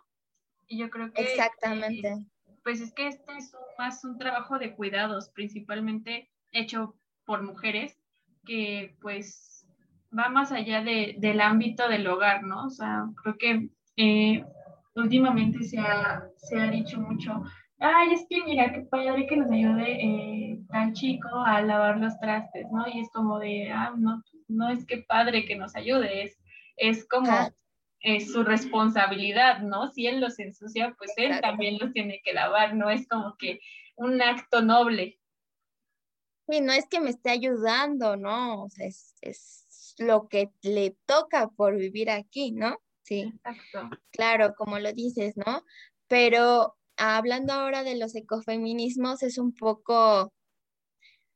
Y 0.69 0.78
yo 0.78 0.90
creo 0.90 1.12
que... 1.12 1.23
Exactamente. 1.23 2.09
Eh, 2.09 2.26
pues 2.64 2.81
es 2.81 2.92
que 2.92 3.09
este 3.09 3.37
es 3.37 3.54
más 3.78 4.04
un 4.04 4.19
trabajo 4.19 4.59
de 4.59 4.75
cuidados, 4.75 5.31
principalmente 5.31 6.31
hecho 6.52 6.97
por 7.25 7.42
mujeres, 7.42 7.99
que 8.45 8.97
pues 9.00 9.66
va 10.16 10.28
más 10.28 10.52
allá 10.52 10.83
de, 10.83 11.16
del 11.19 11.40
ámbito 11.40 11.88
del 11.88 12.07
hogar, 12.07 12.42
¿no? 12.42 12.66
O 12.66 12.71
sea, 12.71 13.04
creo 13.23 13.37
que 13.38 13.69
eh, 13.97 14.45
últimamente 14.95 15.62
se 15.64 15.78
ha, 15.78 16.28
se 16.37 16.61
ha 16.61 16.71
dicho 16.71 17.00
mucho, 17.00 17.42
ay, 17.78 18.12
es 18.12 18.26
que 18.28 18.42
mira, 18.45 18.73
qué 18.73 18.81
padre 18.83 19.26
que 19.26 19.37
nos 19.37 19.50
ayude 19.50 20.04
eh, 20.04 20.61
tan 20.69 20.92
chico 20.92 21.28
a 21.45 21.62
lavar 21.62 21.99
los 21.99 22.19
trastes, 22.21 22.66
¿no? 22.71 22.87
Y 22.88 23.00
es 23.00 23.11
como 23.12 23.38
de, 23.38 23.71
ah, 23.71 23.92
no, 23.97 24.23
no 24.49 24.71
es 24.71 24.85
que 24.87 24.99
padre 24.99 25.45
que 25.47 25.57
nos 25.57 25.75
ayude, 25.75 26.25
es, 26.25 26.38
es 26.76 27.07
como 27.09 27.31
es 28.02 28.32
su 28.32 28.42
responsabilidad, 28.42 29.61
¿no? 29.61 29.90
Si 29.92 30.06
él 30.06 30.21
los 30.21 30.38
ensucia, 30.38 30.94
pues 30.99 31.12
él 31.16 31.40
también 31.40 31.78
los 31.78 31.92
tiene 31.92 32.21
que 32.25 32.32
lavar, 32.32 32.75
no 32.75 32.90
es 32.90 33.06
como 33.09 33.37
que 33.38 33.61
un 33.97 34.21
acto 34.21 34.61
noble. 34.61 35.21
Sí, 36.49 36.61
no 36.61 36.73
es 36.73 36.88
que 36.88 37.00
me 37.00 37.11
esté 37.11 37.30
ayudando, 37.30 38.16
¿no? 38.16 38.64
O 38.64 38.68
sea, 38.68 38.87
es, 38.87 39.14
es 39.21 39.94
lo 39.99 40.28
que 40.28 40.50
le 40.62 40.97
toca 41.06 41.49
por 41.49 41.76
vivir 41.76 42.11
aquí, 42.11 42.50
¿no? 42.50 42.78
Sí. 43.02 43.32
Exacto. 43.44 43.97
Claro, 44.11 44.54
como 44.56 44.78
lo 44.78 44.92
dices, 44.92 45.37
¿no? 45.37 45.64
Pero 46.09 46.76
hablando 46.97 47.52
ahora 47.52 47.85
de 47.85 47.97
los 47.97 48.14
ecofeminismos, 48.14 49.23
es 49.23 49.38
un 49.38 49.54
poco 49.54 50.32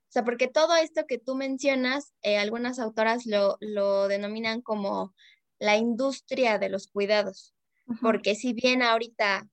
o 0.08 0.12
sea, 0.16 0.25
porque 0.25 0.49
todo 0.49 0.75
esto 0.76 1.04
que 1.06 1.18
tú 1.18 1.35
mencionas, 1.35 2.14
eh, 2.23 2.38
algunas 2.38 2.78
autoras 2.78 3.26
lo, 3.26 3.58
lo, 3.61 4.08
denominan 4.08 4.62
como 4.62 5.14
la 5.58 5.76
industria 5.76 6.58
de 6.58 6.68
los 6.68 6.88
cuidados, 6.88 7.54
porque 8.00 8.34
si 8.34 8.52
bien 8.52 8.82
ahorita 8.82 9.48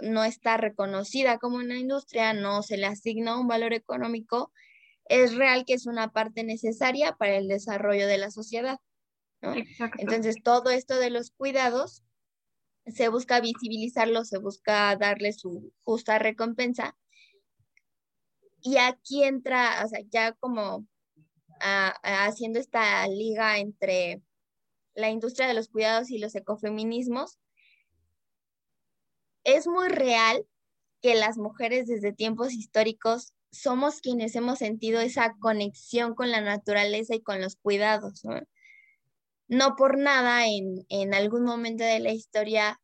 no 0.00 0.24
está 0.24 0.56
reconocida 0.56 1.38
como 1.38 1.56
una 1.56 1.78
industria, 1.78 2.32
no 2.32 2.62
se 2.62 2.76
le 2.76 2.86
asigna 2.86 3.38
un 3.38 3.46
valor 3.46 3.74
económico, 3.74 4.52
es 5.04 5.34
real 5.34 5.64
que 5.66 5.74
es 5.74 5.86
una 5.86 6.12
parte 6.12 6.44
necesaria 6.44 7.12
para 7.12 7.36
el 7.36 7.48
desarrollo 7.48 8.06
de 8.06 8.18
la 8.18 8.30
sociedad. 8.30 8.78
¿no? 9.42 9.54
Entonces, 9.98 10.36
todo 10.42 10.70
esto 10.70 10.98
de 10.98 11.10
los 11.10 11.30
cuidados 11.30 12.02
se 12.86 13.08
busca 13.08 13.40
visibilizarlo, 13.40 14.24
se 14.24 14.38
busca 14.38 14.96
darle 14.96 15.32
su 15.32 15.72
justa 15.84 16.18
recompensa 16.18 16.96
y 18.66 18.78
aquí 18.78 19.22
entra, 19.22 19.84
o 19.84 19.88
sea, 19.88 20.00
ya 20.10 20.32
como 20.32 20.88
haciendo 22.02 22.58
esta 22.58 23.06
liga 23.06 23.58
entre 23.58 24.22
la 24.96 25.10
industria 25.10 25.46
de 25.46 25.54
los 25.54 25.68
cuidados 25.68 26.10
y 26.10 26.18
los 26.18 26.34
ecofeminismos, 26.34 27.38
es 29.44 29.68
muy 29.68 29.88
real 29.88 30.44
que 31.00 31.14
las 31.14 31.38
mujeres 31.38 31.86
desde 31.86 32.12
tiempos 32.12 32.52
históricos 32.52 33.32
somos 33.52 34.00
quienes 34.00 34.34
hemos 34.34 34.58
sentido 34.58 35.00
esa 35.00 35.36
conexión 35.38 36.14
con 36.14 36.32
la 36.32 36.40
naturaleza 36.40 37.14
y 37.14 37.22
con 37.22 37.40
los 37.40 37.54
cuidados. 37.56 38.22
No, 39.46 39.76
por 39.76 39.96
nada 39.98 40.48
en, 40.48 40.84
en 40.88 41.14
algún 41.14 41.44
momento 41.44 41.84
de 41.84 42.00
la 42.00 42.12
historia 42.12 42.80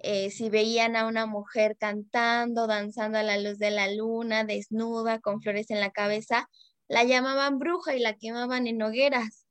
eh, 0.00 0.30
si 0.30 0.48
veían 0.48 0.94
a 0.94 1.06
una 1.06 1.26
mujer 1.26 1.76
cantando, 1.76 2.68
danzando 2.68 3.18
a 3.18 3.24
la 3.24 3.36
luz 3.36 3.58
de 3.58 3.72
la 3.72 3.92
luna, 3.92 4.44
desnuda, 4.44 5.18
con 5.18 5.42
flores 5.42 5.70
en 5.70 5.80
la 5.80 5.90
cabeza, 5.90 6.48
la 6.86 7.02
llamaban 7.04 7.58
bruja 7.58 7.96
y 7.96 8.00
la 8.00 8.14
quemaban 8.14 8.68
en 8.68 8.80
hogueras. 8.80 9.47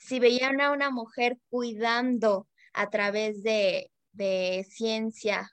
Si 0.00 0.20
veían 0.20 0.60
a 0.60 0.70
una 0.72 0.90
mujer 0.90 1.38
cuidando 1.50 2.48
a 2.72 2.90
través 2.90 3.42
de, 3.42 3.90
ciencia 4.68 5.50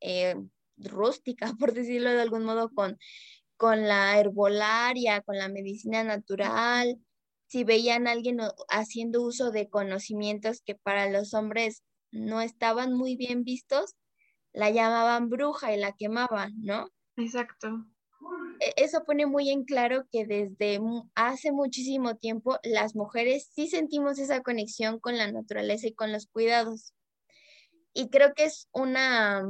eh, 0.00 0.36
rústica, 0.76 1.52
por 1.58 1.72
decirlo 1.72 2.10
de 2.10 2.22
algún 2.22 2.44
modo, 2.44 2.70
con, 2.70 2.98
con 3.56 3.86
la 3.86 4.18
herbolaria, 4.18 5.20
con 5.22 5.36
la 5.36 5.48
medicina 5.48 6.04
natural, 6.04 6.98
si 7.46 7.64
veían 7.64 8.06
a 8.06 8.12
alguien 8.12 8.38
haciendo 8.68 9.22
uso 9.22 9.50
de 9.50 9.68
conocimientos 9.68 10.62
que 10.64 10.74
para 10.74 11.10
los 11.10 11.34
hombres 11.34 11.82
no 12.10 12.40
estaban 12.40 12.92
muy 12.92 13.16
bien 13.16 13.42
vistos, 13.42 13.96
la 14.52 14.70
llamaban 14.70 15.28
bruja 15.28 15.74
y 15.74 15.78
la 15.78 15.92
quemaban, 15.92 16.52
¿no? 16.62 16.90
Exacto. 17.16 17.86
E, 18.60 18.74
eso 18.76 19.04
pone 19.04 19.26
muy 19.26 19.50
en 19.50 19.64
claro 19.64 20.06
que 20.10 20.26
desde 20.26 20.80
hace 21.14 21.52
muchísimo 21.52 22.16
tiempo 22.16 22.58
las 22.62 22.94
mujeres 22.94 23.50
sí 23.54 23.68
sentimos 23.68 24.18
esa 24.18 24.42
conexión 24.42 24.98
con 25.00 25.18
la 25.18 25.30
naturaleza 25.30 25.88
y 25.88 25.94
con 25.94 26.12
los 26.12 26.26
cuidados. 26.26 26.92
Y 27.94 28.10
creo 28.10 28.34
que 28.34 28.44
es 28.44 28.68
una 28.72 29.42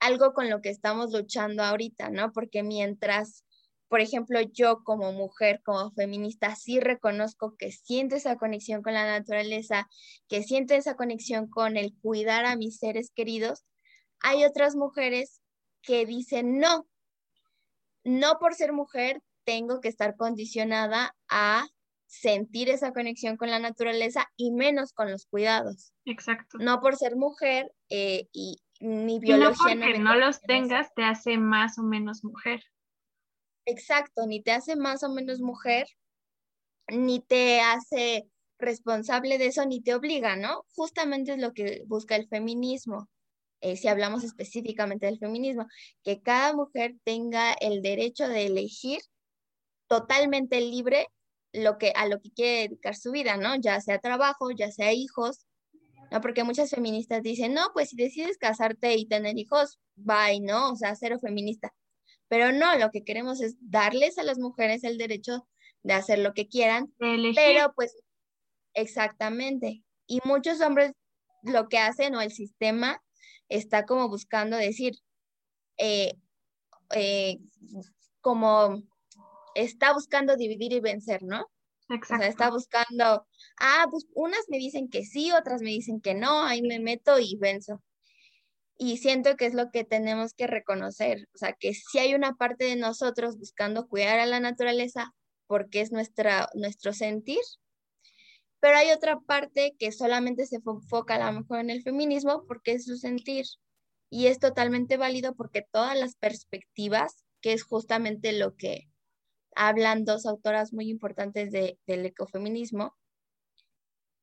algo 0.00 0.32
con 0.32 0.48
lo 0.48 0.62
que 0.62 0.70
estamos 0.70 1.12
luchando 1.12 1.62
ahorita, 1.62 2.10
¿no? 2.10 2.32
Porque 2.32 2.62
mientras 2.62 3.44
por 3.90 4.00
ejemplo, 4.00 4.40
yo 4.40 4.84
como 4.84 5.12
mujer, 5.12 5.62
como 5.64 5.90
feminista, 5.90 6.54
sí 6.54 6.78
reconozco 6.78 7.56
que 7.56 7.72
siento 7.72 8.14
esa 8.14 8.36
conexión 8.36 8.82
con 8.82 8.94
la 8.94 9.04
naturaleza, 9.04 9.88
que 10.28 10.44
siento 10.44 10.74
esa 10.74 10.94
conexión 10.94 11.50
con 11.50 11.76
el 11.76 11.92
cuidar 12.00 12.44
a 12.44 12.54
mis 12.54 12.78
seres 12.78 13.10
queridos. 13.12 13.64
Hay 14.20 14.44
otras 14.44 14.76
mujeres 14.76 15.42
que 15.82 16.06
dicen, 16.06 16.60
no, 16.60 16.86
no 18.04 18.38
por 18.38 18.54
ser 18.54 18.72
mujer 18.72 19.22
tengo 19.44 19.80
que 19.80 19.88
estar 19.88 20.16
condicionada 20.16 21.14
a 21.28 21.66
sentir 22.06 22.68
esa 22.68 22.92
conexión 22.92 23.36
con 23.36 23.50
la 23.50 23.60
naturaleza 23.60 24.26
y 24.36 24.50
menos 24.50 24.92
con 24.92 25.10
los 25.10 25.26
cuidados. 25.26 25.92
Exacto. 26.04 26.58
No 26.58 26.80
por 26.80 26.96
ser 26.96 27.16
mujer 27.16 27.72
eh, 27.88 28.28
y 28.32 28.58
mi 28.80 29.20
biología. 29.20 29.72
Y 29.72 29.76
no 29.76 29.84
porque 29.84 29.98
no, 30.00 30.16
los 30.16 30.40
tengas 30.40 30.92
te 30.94 31.04
hace 31.04 31.38
más 31.38 31.78
o 31.78 31.82
menos 31.82 32.24
mujer. 32.24 32.64
Exacto, 33.64 34.26
ni 34.26 34.42
te 34.42 34.52
hace 34.52 34.74
más 34.74 35.04
o 35.04 35.08
menos 35.10 35.40
mujer, 35.40 35.86
ni 36.88 37.20
te 37.20 37.60
hace 37.60 38.28
responsable 38.58 39.38
de 39.38 39.46
eso, 39.46 39.64
ni 39.66 39.80
te 39.80 39.94
obliga, 39.94 40.34
¿no? 40.34 40.64
Justamente 40.74 41.32
es 41.32 41.38
lo 41.38 41.52
que 41.52 41.84
busca 41.86 42.16
el 42.16 42.26
feminismo, 42.26 43.08
eh, 43.60 43.76
si 43.76 43.88
hablamos 43.88 44.24
específicamente 44.24 45.06
del 45.06 45.18
feminismo, 45.18 45.66
que 46.02 46.22
cada 46.22 46.54
mujer 46.54 46.94
tenga 47.04 47.52
el 47.54 47.82
derecho 47.82 48.28
de 48.28 48.46
elegir 48.46 49.00
totalmente 49.86 50.60
libre 50.60 51.08
lo 51.52 51.78
que, 51.78 51.92
a 51.94 52.06
lo 52.06 52.20
que 52.20 52.30
quiere 52.30 52.68
dedicar 52.68 52.96
su 52.96 53.10
vida, 53.10 53.36
¿no? 53.36 53.56
Ya 53.56 53.80
sea 53.80 53.98
trabajo, 53.98 54.50
ya 54.50 54.70
sea 54.70 54.92
hijos, 54.92 55.46
¿no? 56.10 56.20
Porque 56.20 56.44
muchas 56.44 56.70
feministas 56.70 57.22
dicen, 57.22 57.54
no, 57.54 57.70
pues 57.74 57.90
si 57.90 57.96
decides 57.96 58.38
casarte 58.38 58.94
y 58.94 59.06
tener 59.06 59.36
hijos, 59.38 59.78
bye, 59.96 60.40
¿no? 60.40 60.72
O 60.72 60.76
sea, 60.76 60.94
cero 60.94 61.18
feminista. 61.20 61.74
Pero 62.28 62.52
no, 62.52 62.76
lo 62.78 62.90
que 62.90 63.02
queremos 63.02 63.40
es 63.40 63.56
darles 63.60 64.16
a 64.18 64.22
las 64.22 64.38
mujeres 64.38 64.84
el 64.84 64.96
derecho 64.96 65.46
de 65.82 65.94
hacer 65.94 66.20
lo 66.20 66.32
que 66.32 66.46
quieran, 66.46 66.94
pero 66.98 67.72
pues 67.74 67.96
exactamente. 68.74 69.82
Y 70.06 70.20
muchos 70.24 70.60
hombres 70.60 70.92
lo 71.42 71.68
que 71.68 71.78
hacen 71.78 72.14
o 72.14 72.20
el 72.20 72.30
sistema 72.30 73.02
está 73.50 73.84
como 73.84 74.08
buscando 74.08 74.56
decir, 74.56 74.94
eh, 75.76 76.14
eh, 76.94 77.38
como 78.20 78.82
está 79.54 79.92
buscando 79.92 80.36
dividir 80.36 80.72
y 80.72 80.80
vencer, 80.80 81.22
¿no? 81.22 81.50
Exacto. 81.90 82.14
O 82.14 82.18
sea, 82.18 82.28
está 82.28 82.50
buscando, 82.50 83.26
ah, 83.58 83.86
pues 83.90 84.06
unas 84.14 84.44
me 84.48 84.58
dicen 84.58 84.88
que 84.88 85.04
sí, 85.04 85.32
otras 85.32 85.60
me 85.60 85.70
dicen 85.70 86.00
que 86.00 86.14
no, 86.14 86.44
ahí 86.44 86.62
me 86.62 86.78
meto 86.78 87.18
y 87.18 87.36
venzo. 87.36 87.82
Y 88.78 88.96
siento 88.98 89.36
que 89.36 89.46
es 89.46 89.54
lo 89.54 89.70
que 89.70 89.84
tenemos 89.84 90.32
que 90.32 90.46
reconocer, 90.46 91.28
o 91.34 91.38
sea, 91.38 91.52
que 91.52 91.74
si 91.74 91.98
hay 91.98 92.14
una 92.14 92.36
parte 92.36 92.64
de 92.64 92.76
nosotros 92.76 93.36
buscando 93.36 93.88
cuidar 93.88 94.20
a 94.20 94.26
la 94.26 94.40
naturaleza 94.40 95.12
porque 95.46 95.80
es 95.80 95.92
nuestra, 95.92 96.48
nuestro 96.54 96.92
sentir, 96.92 97.40
pero 98.60 98.76
hay 98.76 98.90
otra 98.90 99.20
parte 99.20 99.74
que 99.78 99.90
solamente 99.90 100.46
se 100.46 100.56
enfoca 100.56 101.16
a 101.16 101.32
lo 101.32 101.40
mejor 101.40 101.60
en 101.60 101.70
el 101.70 101.82
feminismo 101.82 102.44
porque 102.46 102.72
es 102.72 102.84
su 102.84 102.96
sentir. 102.96 103.46
Y 104.10 104.26
es 104.26 104.38
totalmente 104.38 104.96
válido 104.96 105.34
porque 105.34 105.66
todas 105.70 105.98
las 105.98 106.16
perspectivas, 106.16 107.24
que 107.40 107.52
es 107.52 107.62
justamente 107.62 108.32
lo 108.32 108.56
que 108.56 108.88
hablan 109.56 110.04
dos 110.04 110.26
autoras 110.26 110.72
muy 110.72 110.90
importantes 110.90 111.50
del 111.52 112.06
ecofeminismo, 112.06 112.94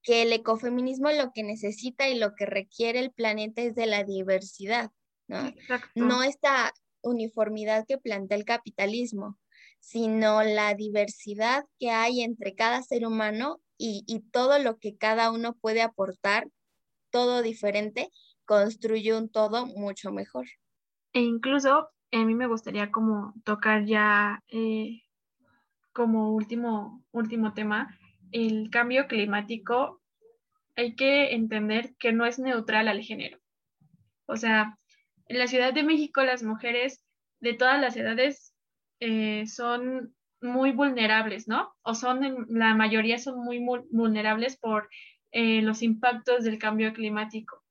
que 0.04 0.22
el 0.22 0.34
ecofeminismo 0.34 1.12
lo 1.12 1.32
que 1.34 1.44
necesita 1.44 2.08
y 2.08 2.18
lo 2.18 2.36
que 2.36 2.46
requiere 2.46 3.00
el 3.00 3.12
planeta 3.12 3.62
es 3.62 3.76
de 3.76 3.88
la 3.88 4.04
diversidad, 4.04 4.92
¿no? 5.28 5.52
No 5.96 6.24
esta 6.24 6.74
uniformidad 7.02 7.86
que 7.88 7.98
plantea 7.98 8.38
el 8.38 8.46
capitalismo, 8.46 9.40
sino 9.80 10.44
la 10.44 10.74
diversidad 10.76 11.66
que 11.80 11.92
hay 11.92 12.22
entre 12.22 12.56
cada 12.56 12.84
ser 12.84 13.06
humano 13.06 13.62
y, 13.78 14.20
todo 14.32 14.60
lo 14.60 14.78
que 14.78 14.98
cada 14.98 15.32
uno 15.32 15.54
puede 15.54 15.82
aportar, 15.82 16.48
todo 17.12 17.42
diferente, 17.42 18.10
construye 18.46 19.16
un 19.16 19.30
todo 19.30 19.66
mucho 19.66 20.12
mejor. 20.12 20.48
E 21.14 21.22
incluso 21.22 21.90
a 22.12 22.26
mí 22.26 22.36
me 22.36 22.48
gustaría 22.48 22.92
como 22.92 23.34
tocar 23.44 23.86
ya 23.86 24.44
eh, 24.48 25.02
como 25.94 26.34
último, 26.34 27.04
último 27.12 27.54
tema, 27.54 27.98
el 28.32 28.70
cambio 28.70 29.08
climático, 29.08 30.02
hay 30.76 30.96
que 30.96 31.34
entender 31.34 31.96
que 31.98 32.14
no 32.14 32.26
es 32.26 32.40
neutral 32.40 32.88
al 32.88 33.02
género. 33.02 33.40
O 34.28 34.36
sea, 34.36 34.78
en 35.26 35.40
la 35.40 35.48
Ciudad 35.48 35.74
de 35.74 35.84
México 35.84 36.24
las 36.24 36.44
mujeres 36.44 37.04
de 37.40 37.54
todas 37.54 37.80
las 37.82 37.96
edades 37.98 38.54
eh, 39.00 39.46
son 39.48 40.16
muy 40.42 40.72
vulnerables, 40.72 41.48
¿no? 41.48 41.74
O 41.82 41.96
son, 41.96 42.48
la 42.50 42.76
mayoría 42.76 43.18
son 43.18 43.44
muy 43.44 43.66
vulnerables 43.90 44.58
por 44.58 44.90
eh, 45.32 45.62
los 45.62 45.82
impactos 45.82 46.44
del 46.44 46.60
cambio 46.60 46.94
climático. 46.94 47.64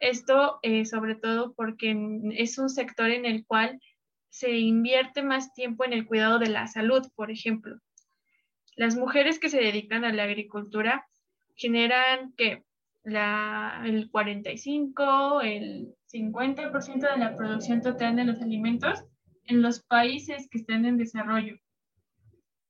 Esto 0.00 0.58
eh, 0.62 0.84
sobre 0.84 1.14
todo 1.14 1.54
porque 1.54 1.96
es 2.34 2.58
un 2.58 2.68
sector 2.68 3.10
en 3.10 3.24
el 3.24 3.46
cual 3.46 3.80
se 4.28 4.50
invierte 4.58 5.22
más 5.22 5.54
tiempo 5.54 5.84
en 5.84 5.92
el 5.92 6.06
cuidado 6.06 6.38
de 6.38 6.48
la 6.48 6.66
salud, 6.66 7.06
por 7.14 7.30
ejemplo. 7.30 7.78
Las 8.76 8.96
mujeres 8.96 9.38
que 9.38 9.48
se 9.48 9.60
dedican 9.60 10.04
a 10.04 10.12
la 10.12 10.24
agricultura 10.24 11.06
generan 11.54 12.32
que 12.36 12.64
el 13.04 14.10
45, 14.10 15.40
el 15.42 15.94
50% 16.12 17.12
de 17.12 17.18
la 17.18 17.36
producción 17.36 17.82
total 17.82 18.16
de 18.16 18.24
los 18.24 18.40
alimentos 18.40 19.04
en 19.46 19.62
los 19.62 19.82
países 19.82 20.48
que 20.50 20.58
están 20.58 20.84
en 20.84 20.96
desarrollo. 20.96 21.58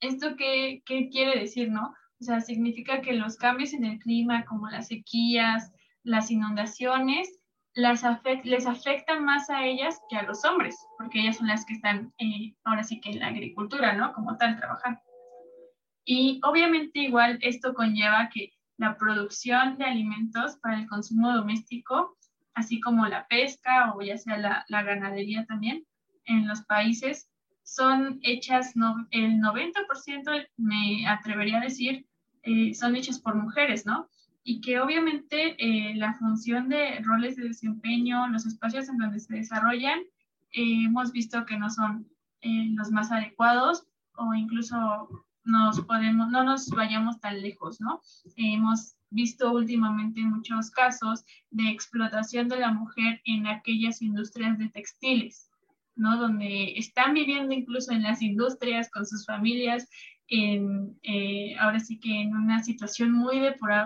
¿Esto 0.04 0.36
qué, 0.36 0.82
qué 0.84 1.08
quiere 1.08 1.40
decir, 1.40 1.70
no? 1.70 1.94
O 2.20 2.24
sea, 2.24 2.42
significa 2.42 3.00
que 3.00 3.14
los 3.14 3.36
cambios 3.36 3.72
en 3.72 3.86
el 3.86 3.98
clima, 3.98 4.44
como 4.44 4.68
las 4.68 4.88
sequías, 4.88 5.72
las 6.02 6.30
inundaciones, 6.30 7.40
las 7.74 8.04
les 8.44 8.66
afectan 8.66 9.24
más 9.24 9.48
a 9.48 9.64
ellas 9.64 9.98
que 10.10 10.16
a 10.16 10.22
los 10.24 10.44
hombres, 10.44 10.76
porque 10.98 11.20
ellas 11.20 11.38
son 11.38 11.46
las 11.46 11.64
que 11.64 11.72
están 11.72 12.12
eh, 12.18 12.54
ahora 12.64 12.84
sí 12.84 13.00
que 13.00 13.12
en 13.12 13.20
la 13.20 13.28
agricultura, 13.28 13.94
¿no? 13.94 14.12
Como 14.12 14.36
tal, 14.36 14.58
trabajando. 14.58 15.00
Y 16.04 16.38
obviamente 16.44 17.00
igual 17.00 17.38
esto 17.40 17.72
conlleva 17.72 18.28
que 18.28 18.52
la 18.76 18.98
producción 18.98 19.78
de 19.78 19.86
alimentos 19.86 20.56
para 20.62 20.80
el 20.80 20.86
consumo 20.86 21.32
doméstico, 21.32 22.18
así 22.52 22.78
como 22.78 23.06
la 23.06 23.26
pesca 23.26 23.94
o 23.94 24.02
ya 24.02 24.18
sea 24.18 24.36
la, 24.36 24.66
la 24.68 24.82
ganadería 24.82 25.46
también, 25.46 25.86
en 26.26 26.46
los 26.46 26.60
países 26.66 27.30
son 27.64 28.20
hechas, 28.22 28.74
el 29.10 29.40
90% 29.40 30.46
me 30.58 31.06
atrevería 31.08 31.58
a 31.58 31.62
decir, 31.62 32.06
eh, 32.42 32.74
son 32.74 32.94
hechas 32.94 33.18
por 33.18 33.34
mujeres, 33.34 33.84
¿no? 33.86 34.08
y 34.46 34.60
que 34.60 34.78
obviamente 34.78 35.56
eh, 35.58 35.94
la 35.94 36.12
función 36.12 36.68
de 36.68 37.00
roles 37.00 37.36
de 37.36 37.44
desempeño, 37.44 38.28
los 38.28 38.44
espacios 38.44 38.90
en 38.90 38.98
donde 38.98 39.18
se 39.18 39.34
desarrollan, 39.34 40.00
eh, 40.52 40.84
hemos 40.84 41.12
visto 41.12 41.46
que 41.46 41.56
no 41.56 41.70
son 41.70 42.06
los 42.42 42.90
más 42.90 43.10
adecuados 43.10 43.86
o 44.16 44.34
incluso 44.34 45.08
nos 45.44 45.80
podemos, 45.80 46.28
no 46.28 46.44
nos 46.44 46.68
vayamos 46.68 47.18
tan 47.18 47.40
lejos, 47.40 47.80
¿no? 47.80 48.02
hemos 48.36 48.96
visto 49.08 49.50
últimamente 49.50 50.20
muchos 50.20 50.70
casos 50.70 51.24
de 51.50 51.70
explotación 51.70 52.48
de 52.48 52.60
la 52.60 52.70
mujer 52.70 53.22
en 53.24 53.46
aquellas 53.46 54.02
industrias 54.02 54.58
de 54.58 54.68
textiles, 54.68 55.48
¿no? 55.96 56.16
Donde 56.18 56.74
están 56.76 57.14
viviendo 57.14 57.54
incluso 57.54 57.92
en 57.92 58.02
las 58.02 58.22
industrias 58.22 58.90
con 58.90 59.06
sus 59.06 59.24
familias 59.26 59.88
eh, 60.28 61.56
ahora 61.58 61.80
sí 61.80 62.00
que 62.00 62.22
en 62.22 62.34
una 62.34 62.62
situación 62.62 63.12
muy, 63.12 63.40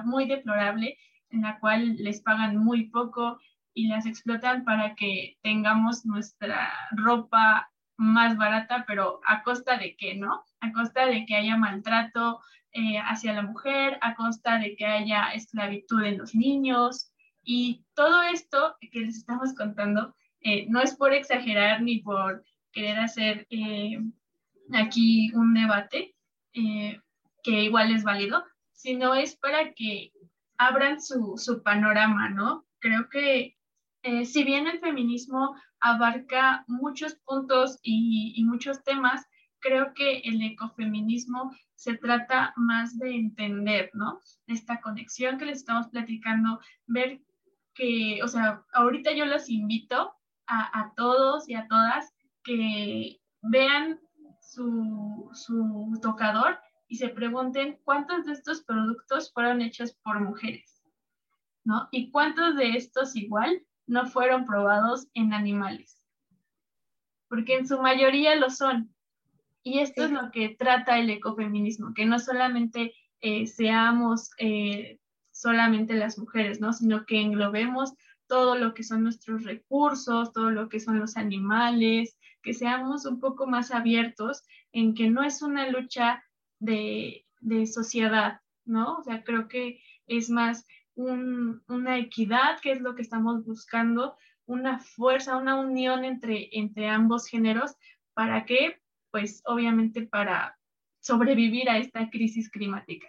muy 0.05 0.27
deplorable 0.27 0.99
en 1.31 1.43
la 1.43 1.59
cual 1.59 1.97
les 1.97 2.23
pagan 2.23 2.57
muy 2.57 2.89
poco 2.91 3.39
y 3.75 3.89
las 3.89 4.07
explotan 4.07 4.65
para 4.65 4.95
que 4.95 5.39
tengamos 5.43 6.07
nuestra 6.07 6.73
ropa 6.93 7.71
más 7.97 8.37
barata, 8.37 8.85
pero 8.87 9.21
a 9.27 9.43
costa 9.43 9.77
de 9.77 9.97
qué, 9.97 10.15
¿no? 10.15 10.45
A 10.61 10.73
costa 10.73 11.07
de 11.07 11.27
que 11.27 11.37
haya 11.37 11.57
maltrato 11.57 12.41
eh, 12.73 12.99
hacia 12.99 13.33
la 13.35 13.43
mujer, 13.43 13.99
a 14.01 14.15
costa 14.15 14.59
de 14.59 14.77
que 14.77 14.87
haya 14.87 15.31
esclavitud 15.33 16.03
en 16.05 16.19
los 16.19 16.35
niños. 16.35 17.13
Y 17.43 17.85
todo 17.95 18.23
esto 18.23 18.77
que 18.81 19.01
les 19.01 19.17
estamos 19.17 19.55
contando 19.55 20.15
eh, 20.49 20.67
no 20.69 20.81
es 20.81 20.95
por 20.97 21.13
exagerar 21.13 21.83
ni 21.83 21.99
por 21.99 22.45
querer 22.73 22.99
hacer 22.99 23.47
aquí 24.73 25.33
un 25.35 25.55
debate, 25.55 26.15
eh, 26.53 27.01
que 27.43 27.63
igual 27.65 27.93
es 27.93 28.05
válido, 28.05 28.45
sino 28.73 29.15
es 29.15 29.37
para 29.37 29.73
que 29.73 30.13
abran 30.57 31.01
su, 31.01 31.35
su 31.37 31.63
panorama, 31.63 32.29
¿no? 32.31 32.67
Creo 32.81 33.09
que 33.09 33.57
eh, 34.03 34.25
si 34.25 34.45
bien 34.45 34.67
el 34.67 34.81
feminismo 34.81 35.55
abarca 35.81 36.65
muchos 36.67 37.15
puntos 37.25 37.79
y, 37.83 38.35
y, 38.37 38.45
muchos 38.45 38.83
temas, 38.83 39.25
creo 39.61 39.93
que 39.95 40.19
el 40.19 40.43
ecofeminismo 40.43 41.55
se 41.75 41.97
trata 41.97 42.53
más 42.57 42.99
de 42.99 43.15
entender, 43.15 43.91
¿no? 43.95 44.21
Esta 44.47 44.81
conexión 44.81 45.39
que 45.39 45.47
les 45.47 45.59
estamos 45.59 45.89
platicando, 45.89 46.61
ver 46.87 47.21
que, 47.75 48.21
o 48.23 48.29
sea, 48.29 48.65
ahorita 48.73 49.13
yo 49.13 49.25
los 49.25 49.49
invito 49.49 50.18
a, 50.49 50.81
a 50.81 50.93
todos 50.97 51.49
y 51.49 51.55
a 51.55 51.69
todas 51.69 52.13
que 52.43 53.21
vean 53.43 54.01
su, 54.41 55.31
su 55.33 55.99
tocador 56.03 56.59
y 56.89 56.97
se 56.97 57.09
pregunten 57.09 57.79
cuántos 57.85 58.25
de 58.25 58.33
estos 58.33 58.63
productos 58.63 59.33
fueron 59.33 59.61
hechos 59.61 59.93
por 60.03 60.21
mujeres, 60.21 60.83
¿no? 61.65 61.89
Y 61.93 62.11
cuántos 62.11 62.57
de 62.57 62.71
estos 62.71 63.15
igual 63.15 63.63
no 63.87 64.07
fueron 64.07 64.47
probados 64.47 65.07
en 65.15 65.35
animales. 65.35 66.03
Porque 67.29 67.57
en 67.57 67.69
su 67.69 67.81
mayoría 67.81 68.37
lo 68.37 68.49
son. 68.49 68.95
Y 69.63 69.81
esto 69.81 70.05
es 70.05 70.11
lo 70.11 70.31
que 70.31 70.57
trata 70.59 70.99
el 70.99 71.11
ecofeminismo, 71.11 71.93
que 71.93 72.07
no 72.07 72.19
solamente 72.19 72.95
eh, 73.21 73.47
seamos 73.47 74.31
eh, 74.39 74.99
solamente 75.31 75.95
las 75.95 76.19
mujeres, 76.19 76.61
¿no? 76.61 76.73
Sino 76.73 77.05
que 77.05 77.21
englobemos 77.21 77.93
todo 78.29 78.57
lo 78.57 78.75
que 78.75 78.85
son 78.85 79.03
nuestros 79.03 79.45
recursos, 79.45 80.33
todo 80.33 80.51
lo 80.51 80.69
que 80.69 80.79
son 80.79 81.01
los 81.01 81.17
animales, 81.17 82.17
que 82.43 82.55
seamos 82.55 83.05
un 83.07 83.19
poco 83.19 83.47
más 83.47 83.73
abiertos 83.73 84.45
en 84.73 84.95
que 84.95 85.11
no 85.11 85.23
es 85.25 85.43
una 85.43 85.69
lucha 85.69 86.23
de, 86.61 87.25
sociedad, 87.67 88.41
¿no? 88.65 88.99
O 88.99 89.03
sea, 89.03 89.25
creo 89.25 89.49
que 89.49 89.81
es 90.07 90.31
más 90.31 90.67
una 90.95 91.99
equidad, 91.99 92.61
que 92.61 92.73
es 92.73 92.81
lo 92.81 92.95
que 92.95 93.03
estamos 93.03 93.45
buscando, 93.45 94.17
una 94.47 94.79
fuerza, 94.79 95.37
una 95.37 95.57
unión 95.57 96.05
entre, 96.05 96.49
entre 96.53 96.89
ambos 96.89 97.27
géneros, 97.27 97.77
¿para 98.15 98.45
qué? 98.45 98.81
Pues 99.11 99.43
obviamente 99.45 100.03
para 100.03 100.59
sobrevivir 101.01 101.71
a 101.71 101.79
esta 101.79 102.11
crisis 102.11 102.51
climática. 102.51 103.07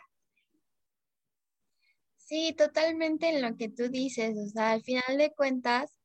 Sí, 2.29 2.53
totalmente 2.55 3.29
en 3.29 3.41
lo 3.41 3.57
que 3.57 3.69
tú 3.69 3.89
dices, 3.89 4.37
o 4.37 4.47
sea, 4.49 4.73
al 4.73 4.83
final 4.83 5.17
de 5.17 5.33
cuentas, 5.33 5.97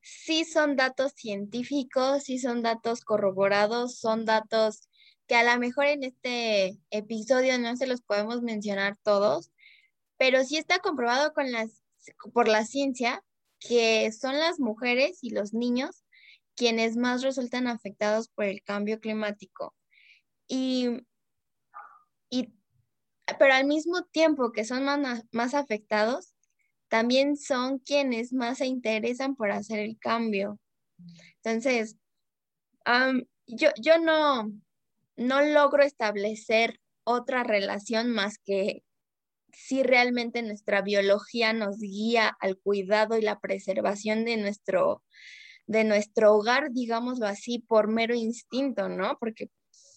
sí 0.00 0.46
son 0.46 0.76
datos 0.76 1.12
científicos, 1.14 2.24
sí 2.24 2.38
son 2.38 2.62
datos 2.62 3.02
corroborados, 3.04 3.98
son 3.98 4.24
datos 4.24 4.88
que 5.26 5.34
a 5.36 5.42
lo 5.44 5.60
mejor 5.60 5.86
en 5.86 6.04
este 6.04 6.78
episodio 6.90 7.58
no 7.58 7.76
se 7.76 7.86
los 7.86 8.00
podemos 8.00 8.40
mencionar 8.40 8.96
todos, 9.02 9.52
pero 10.16 10.42
sí 10.42 10.56
está 10.56 10.78
comprobado 10.78 11.34
con 11.34 11.52
las, 11.52 11.82
por 12.32 12.48
la 12.48 12.64
ciencia 12.64 13.22
que 13.60 14.10
son 14.12 14.38
las 14.38 14.58
mujeres 14.58 15.18
y 15.22 15.30
los 15.32 15.52
niños 15.52 16.02
quienes 16.56 16.96
más 16.96 17.22
resultan 17.22 17.66
afectados 17.66 18.28
por 18.28 18.46
el 18.46 18.62
cambio 18.62 19.00
climático. 19.00 19.74
Y, 20.48 21.06
y 22.30 22.54
pero 23.38 23.54
al 23.54 23.66
mismo 23.66 24.02
tiempo 24.04 24.52
que 24.52 24.64
son 24.64 24.84
más, 24.84 25.24
más 25.32 25.54
afectados, 25.54 26.34
también 26.88 27.36
son 27.36 27.78
quienes 27.78 28.32
más 28.32 28.58
se 28.58 28.66
interesan 28.66 29.34
por 29.34 29.50
hacer 29.50 29.78
el 29.78 29.98
cambio. 29.98 30.60
Entonces, 31.36 31.96
yo, 33.46 33.70
yo 33.80 33.98
no, 33.98 34.52
no 35.16 35.42
logro 35.42 35.82
establecer 35.82 36.80
otra 37.04 37.44
relación 37.44 38.10
más 38.10 38.38
que 38.38 38.82
si 39.52 39.82
realmente 39.82 40.42
nuestra 40.42 40.82
biología 40.82 41.52
nos 41.52 41.78
guía 41.78 42.36
al 42.40 42.58
cuidado 42.58 43.18
y 43.18 43.22
la 43.22 43.38
preservación 43.40 44.24
de 44.24 44.36
nuestro, 44.36 45.02
de 45.66 45.84
nuestro 45.84 46.34
hogar, 46.34 46.72
digámoslo 46.72 47.26
así, 47.26 47.58
por 47.58 47.88
mero 47.88 48.14
instinto, 48.14 48.88
¿no? 48.88 49.18
Porque 49.18 49.50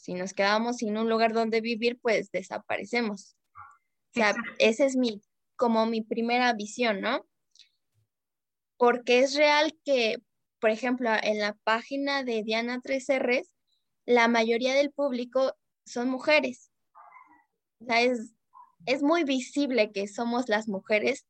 si 0.05 0.13
nos 0.13 0.35
quedamos 0.35 0.77
sin 0.77 0.99
un 0.99 1.09
lugar 1.09 1.33
donde 1.33 1.61
vivir, 1.61 1.97
pues 1.99 2.29
desaparecemos. 2.29 3.35
O 3.55 4.13
sea, 4.13 4.35
esa 4.59 4.85
es 4.85 4.95
mi, 4.95 5.19
como 5.55 5.87
mi 5.87 6.03
primera 6.03 6.53
visión, 6.53 7.01
¿no? 7.01 7.25
Porque 8.77 9.21
es 9.21 9.33
real 9.33 9.75
que, 9.83 10.17
por 10.59 10.69
ejemplo, 10.69 11.09
en 11.23 11.39
la 11.39 11.53
página 11.63 12.21
de 12.23 12.43
Diana 12.43 12.81
3R, 12.81 13.47
la 14.05 14.27
mayoría 14.27 14.75
del 14.75 14.91
público 14.91 15.55
son 15.87 16.09
mujeres. 16.09 16.71
O 17.79 17.85
sea, 17.85 18.01
es, 18.01 18.35
es 18.85 19.01
muy 19.01 19.23
visible 19.23 19.91
que 19.91 20.07
somos 20.07 20.49
las 20.49 20.67
mujeres 20.67 21.25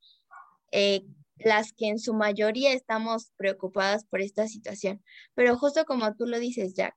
eh, 0.73 1.05
las 1.37 1.71
que 1.71 1.87
en 1.87 1.99
su 1.99 2.13
mayoría 2.13 2.73
estamos 2.73 3.31
preocupadas 3.37 4.03
por 4.03 4.19
esta 4.19 4.49
situación. 4.49 5.01
Pero 5.33 5.57
justo 5.57 5.85
como 5.85 6.13
tú 6.15 6.25
lo 6.25 6.39
dices, 6.39 6.73
Jack, 6.73 6.93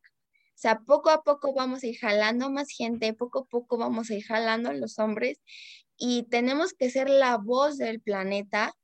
o 0.59 0.61
sea, 0.61 0.81
poco 0.81 1.11
a 1.11 1.23
poco 1.23 1.55
vamos 1.55 1.85
a 1.85 1.87
ir 1.87 1.97
jalando 2.01 2.51
más 2.51 2.69
gente, 2.71 3.15
poco 3.15 3.43
a 3.43 3.45
poco 3.45 3.79
vamos 3.79 4.11
a 4.11 4.15
ir 4.15 4.25
jalando 4.25 4.71
a 4.71 4.73
los 4.73 4.99
hombres 4.99 5.41
y 5.97 6.25
tenemos 6.25 6.73
que 6.73 6.91
ser 6.91 7.09
la 7.09 7.37
voz 7.37 7.79
del 7.79 8.01
planeta 8.01 8.75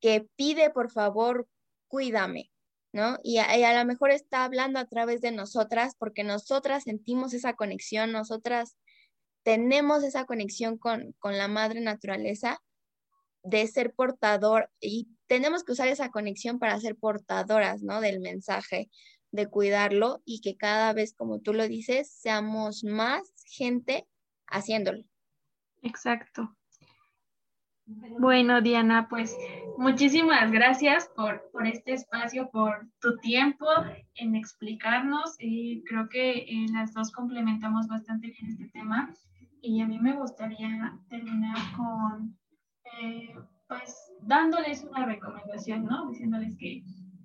que 0.00 0.26
pide, 0.36 0.70
por 0.70 0.90
favor, 0.90 1.46
cuídame, 1.88 2.50
¿no? 2.94 3.18
Y 3.22 3.36
a, 3.36 3.78
lo 3.78 3.84
mejor 3.84 4.12
está 4.12 4.44
hablando 4.44 4.78
a 4.78 4.86
través 4.86 5.20
de 5.20 5.30
nosotras 5.30 5.94
porque 5.98 6.24
nosotras 6.24 6.84
sentimos 6.84 7.34
esa 7.34 7.52
conexión, 7.52 8.12
nosotras 8.12 8.78
tenemos 9.42 10.04
esa 10.04 10.24
conexión 10.24 10.78
con, 10.78 11.12
con 11.18 11.36
la 11.36 11.48
madre 11.48 11.82
naturaleza 11.82 12.62
de 13.42 13.66
ser 13.66 13.92
portador 13.92 14.70
y 14.80 15.10
tenemos 15.26 15.64
que 15.64 15.72
usar 15.72 15.88
esa 15.88 16.08
conexión 16.08 16.58
para 16.58 16.80
ser 16.80 16.96
portadoras, 16.96 17.82
¿no? 17.82 18.00
Del 18.00 18.20
mensaje 18.20 18.88
de 19.32 19.48
cuidarlo 19.48 20.22
y 20.24 20.40
que 20.40 20.56
cada 20.56 20.92
vez, 20.92 21.14
como 21.14 21.40
tú 21.40 21.52
lo 21.52 21.66
dices, 21.68 22.10
seamos 22.12 22.84
más 22.84 23.32
gente 23.46 24.06
haciéndolo. 24.46 25.04
Exacto. 25.82 26.56
Bueno, 28.20 28.60
Diana, 28.60 29.08
pues 29.08 29.36
muchísimas 29.76 30.52
gracias 30.52 31.08
por, 31.16 31.50
por 31.50 31.66
este 31.66 31.92
espacio, 31.92 32.48
por 32.50 32.86
tu 33.00 33.16
tiempo 33.18 33.66
en 34.14 34.36
explicarnos. 34.36 35.36
y 35.40 35.82
creo 35.84 36.08
que 36.08 36.44
en 36.48 36.72
las 36.72 36.92
dos 36.94 37.10
complementamos 37.10 37.88
bastante 37.88 38.28
bien 38.28 38.46
este 38.52 38.68
tema 38.68 39.12
y 39.60 39.80
a 39.80 39.86
mí 39.86 39.98
me 39.98 40.14
gustaría 40.14 40.96
terminar 41.08 41.56
con, 41.76 42.38
eh, 43.00 43.34
pues, 43.68 44.12
dándoles 44.22 44.84
una 44.84 45.06
recomendación, 45.06 45.84
¿no? 45.84 46.08
Diciéndoles 46.10 46.56
que 46.56 46.82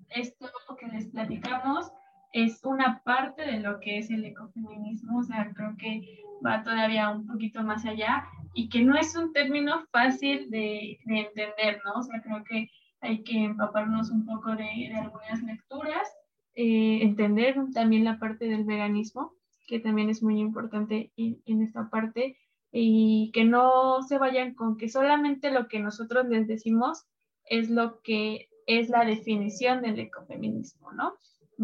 esto 0.10 0.50
que 0.80 0.88
les 0.88 1.08
platicamos 1.08 1.92
es 2.34 2.64
una 2.64 3.02
parte 3.04 3.44
de 3.44 3.60
lo 3.60 3.80
que 3.80 3.98
es 3.98 4.10
el 4.10 4.26
ecofeminismo, 4.26 5.20
o 5.20 5.24
sea, 5.24 5.52
creo 5.54 5.76
que 5.78 6.02
va 6.46 6.64
todavía 6.64 7.10
un 7.10 7.26
poquito 7.26 7.64
más 7.64 7.86
allá 7.86 8.26
y 8.54 8.68
que 8.70 8.82
no 8.82 8.98
es 8.98 9.16
un 9.16 9.32
término 9.32 9.86
fácil 9.92 10.50
de, 10.50 11.00
de 11.06 11.20
entender, 11.20 11.82
¿no? 11.86 12.00
O 12.00 12.04
sea, 12.04 12.22
creo 12.22 12.44
que 12.44 12.70
hay 13.02 13.24
que 13.24 13.44
empaparnos 13.44 14.10
un 14.10 14.26
poco 14.26 14.52
de, 14.52 14.64
de 14.64 14.96
algunas 14.96 15.42
lecturas, 15.44 16.14
eh, 16.56 17.00
entender 17.02 17.56
también 17.74 18.04
la 18.04 18.20
parte 18.20 18.48
del 18.48 18.66
veganismo, 18.66 19.34
que 19.68 19.80
también 19.80 20.10
es 20.10 20.22
muy 20.22 20.40
importante 20.40 21.12
en, 21.16 21.42
en 21.46 21.62
esta 21.62 21.90
parte, 21.90 22.38
y 22.72 23.32
que 23.34 23.46
no 23.46 24.02
se 24.02 24.18
vayan 24.18 24.56
con 24.56 24.76
que 24.78 24.90
solamente 24.90 25.52
lo 25.52 25.68
que 25.68 25.80
nosotros 25.80 26.28
les 26.28 26.48
decimos 26.48 27.06
es 27.46 27.70
lo 27.70 28.02
que 28.02 28.50
es 28.66 28.90
la 28.90 29.06
definición 29.06 29.82
del 29.82 30.00
ecofeminismo, 30.00 30.92
¿no? 30.94 31.14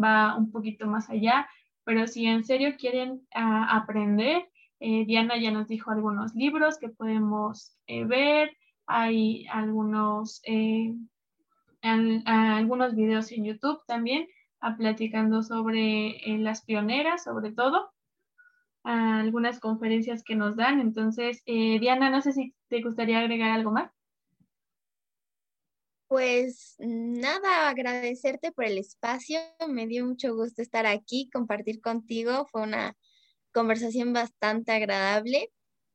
Va 0.02 0.36
un 0.36 0.50
poquito 0.50 0.86
más 0.86 1.10
allá, 1.10 1.48
pero 1.84 2.06
si 2.06 2.26
en 2.26 2.44
serio 2.44 2.76
quieren 2.78 3.26
ah, 3.34 3.76
aprender, 3.76 4.48
eh, 4.84 5.04
Diana 5.06 5.36
ya 5.36 5.52
nos 5.52 5.68
dijo 5.68 5.90
algunos 5.90 6.34
libros 6.34 6.78
que 6.78 6.88
podemos 6.88 7.76
eh, 7.86 8.04
ver, 8.04 8.56
hay 8.86 9.46
algunos, 9.46 10.42
eh, 10.44 10.92
algunos 11.82 12.96
videos 12.96 13.30
en 13.30 13.44
YouTube 13.44 13.80
también 13.86 14.26
ah, 14.60 14.76
platicando 14.76 15.42
sobre 15.44 16.20
las 16.38 16.64
pioneras, 16.64 17.24
sobre 17.24 17.52
todo, 17.52 17.92
algunas 18.82 19.60
conferencias 19.60 20.24
que 20.24 20.34
nos 20.34 20.56
dan. 20.56 20.80
Entonces, 20.80 21.44
Diana, 21.44 22.10
no 22.10 22.20
sé 22.20 22.32
si 22.32 22.52
te 22.68 22.82
gustaría 22.82 23.20
agregar 23.20 23.52
algo 23.52 23.70
más. 23.70 23.92
Pues 26.12 26.74
nada, 26.78 27.70
agradecerte 27.70 28.52
por 28.52 28.66
el 28.66 28.76
espacio. 28.76 29.40
Me 29.66 29.86
dio 29.86 30.04
mucho 30.04 30.34
gusto 30.36 30.60
estar 30.60 30.84
aquí, 30.84 31.30
compartir 31.32 31.80
contigo. 31.80 32.46
Fue 32.52 32.60
una 32.60 32.98
conversación 33.50 34.12
bastante 34.12 34.72
agradable. 34.72 35.50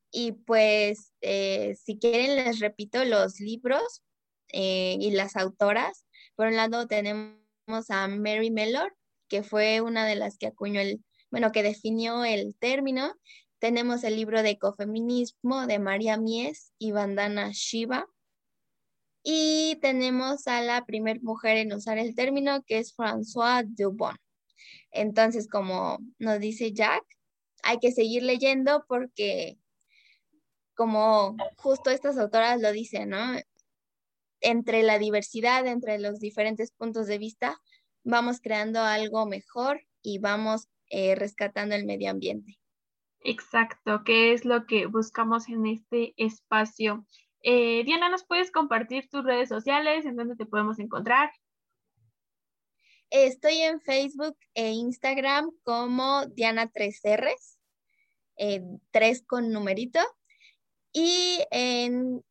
Y 0.10 0.32
pues, 0.32 1.14
eh, 1.22 1.76
si 1.76 2.00
quieren, 2.00 2.36
les 2.36 2.58
repito 2.58 3.06
los 3.06 3.40
libros 3.40 4.02
eh, 4.48 4.98
y 5.00 5.12
las 5.12 5.36
autoras. 5.36 6.08
Por 6.36 6.48
un 6.48 6.56
lado, 6.56 6.88
tenemos 6.88 7.38
a 7.90 8.08
Mary 8.08 8.50
Mellor, 8.50 8.98
que 9.28 9.44
fue 9.44 9.82
una 9.82 10.08
de 10.08 10.16
las 10.16 10.40
que 10.40 10.48
acuñó 10.48 10.82
el, 10.82 11.00
bueno, 11.30 11.52
que 11.52 11.62
definió 11.62 12.26
el 12.26 12.56
término. 12.56 13.14
Tenemos 13.60 14.04
el 14.04 14.16
libro 14.16 14.42
de 14.42 14.50
ecofeminismo 14.50 15.68
de 15.68 15.78
María 15.78 16.18
Mies 16.18 16.74
y 16.80 16.92
Vandana 16.92 17.52
Shiva 17.54 18.08
y 19.30 19.76
tenemos 19.82 20.48
a 20.48 20.62
la 20.62 20.86
primera 20.86 21.20
mujer 21.22 21.58
en 21.58 21.74
usar 21.74 21.98
el 21.98 22.16
término, 22.16 22.64
que 22.64 22.78
es 22.78 22.96
François 22.96 23.66
Dubon. 23.68 24.16
Entonces, 24.90 25.50
como 25.50 26.00
nos 26.18 26.40
dice 26.40 26.72
Jack, 26.72 27.04
hay 27.62 27.80
que 27.80 27.92
seguir 27.92 28.24
leyendo 28.24 28.86
porque, 28.88 29.58
como 30.76 31.36
justo 31.58 31.90
estas 31.90 32.18
autoras 32.18 32.62
lo 32.62 32.72
dicen, 32.72 33.10
¿no? 33.10 33.38
Entre 34.40 34.82
la 34.82 34.98
diversidad, 34.98 35.68
entre 35.68 36.00
los 36.00 36.22
diferentes 36.22 36.72
puntos 36.72 37.08
de 37.08 37.18
vista, 37.18 37.60
vamos 38.06 38.40
creando 38.40 38.80
algo 38.80 39.26
mejor 39.26 39.82
y 40.02 40.20
vamos 40.20 40.70
eh, 40.90 41.16
rescatando 41.16 41.76
el 41.76 41.86
medio 41.86 42.12
ambiente. 42.12 42.58
Exacto, 43.20 44.04
¿qué 44.06 44.32
es 44.32 44.46
lo 44.46 44.66
que 44.68 44.86
buscamos 44.86 45.50
en 45.50 45.66
este 45.66 46.14
espacio? 46.16 47.06
Eh, 47.50 47.86
Diana, 47.86 48.10
¿nos 48.10 48.26
puedes 48.26 48.52
compartir 48.52 49.08
tus 49.08 49.24
redes 49.24 49.48
sociales? 49.48 50.06
¿En 50.06 50.18
dónde 50.18 50.36
te 50.36 50.46
podemos 50.46 50.80
encontrar? 50.80 51.32
Estoy 53.10 53.60
en 53.60 53.80
Facebook 53.80 54.36
e 54.54 54.72
Instagram 54.72 55.52
como 55.64 56.26
Diana 56.26 56.70
3Rs, 56.70 57.58
eh, 58.36 58.62
3 58.92 59.24
con 59.26 59.54
numerito. 59.54 60.02
Y 60.92 61.40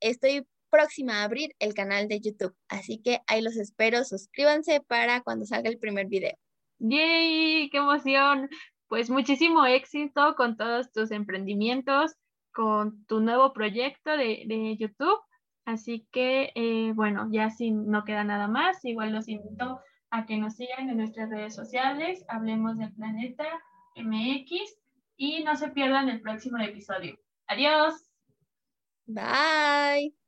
estoy 0.01 0.47
próxima 0.69 1.23
a 1.23 1.25
abrir 1.25 1.57
el 1.61 1.73
canal 1.73 2.09
de 2.09 2.21
YouTube. 2.21 2.55
Así 2.69 3.01
que 3.01 3.23
ahí 3.27 3.41
los 3.41 3.57
espero. 3.57 4.05
Suscríbanse 4.05 4.83
para 4.83 5.23
cuando 5.23 5.47
salga 5.47 5.71
el 5.71 5.79
primer 5.79 6.09
video. 6.09 6.37
¡Yay! 6.79 7.71
¡Qué 7.71 7.79
emoción! 7.79 8.51
Pues 8.87 9.09
muchísimo 9.09 9.65
éxito 9.65 10.35
con 10.37 10.59
todos 10.59 10.93
tus 10.93 11.11
emprendimientos, 11.11 12.17
con 12.57 13.05
tu 13.05 13.21
nuevo 13.21 13.53
proyecto 13.53 14.17
de, 14.17 14.77
YouTube. 14.79 15.21
Así 15.67 16.09
que, 16.11 16.53
eh, 16.55 16.93
bueno, 16.95 17.29
ya 17.31 17.51
si 17.51 17.71
no 17.71 18.05
queda 18.05 18.25
nada 18.25 18.49
más, 18.49 18.83
igual 18.85 19.13
los 19.13 19.29
invito 19.29 19.81
a 20.11 20.25
que 20.25 20.39
nos 20.39 20.55
sigan 20.55 20.89
en 20.89 20.97
nuestras 20.97 21.29
redes 21.29 21.55
sociales, 21.55 22.25
Hablemos 22.29 22.79
del 22.79 22.95
Planeta 22.95 23.47
MX 23.97 24.79
y 25.17 25.45
no 25.45 25.57
se 25.57 25.69
pierdan 25.69 26.09
el 26.09 26.23
próximo 26.23 26.59
episodio. 26.59 27.19
Adiós. 27.47 28.09
Bye. 29.07 30.26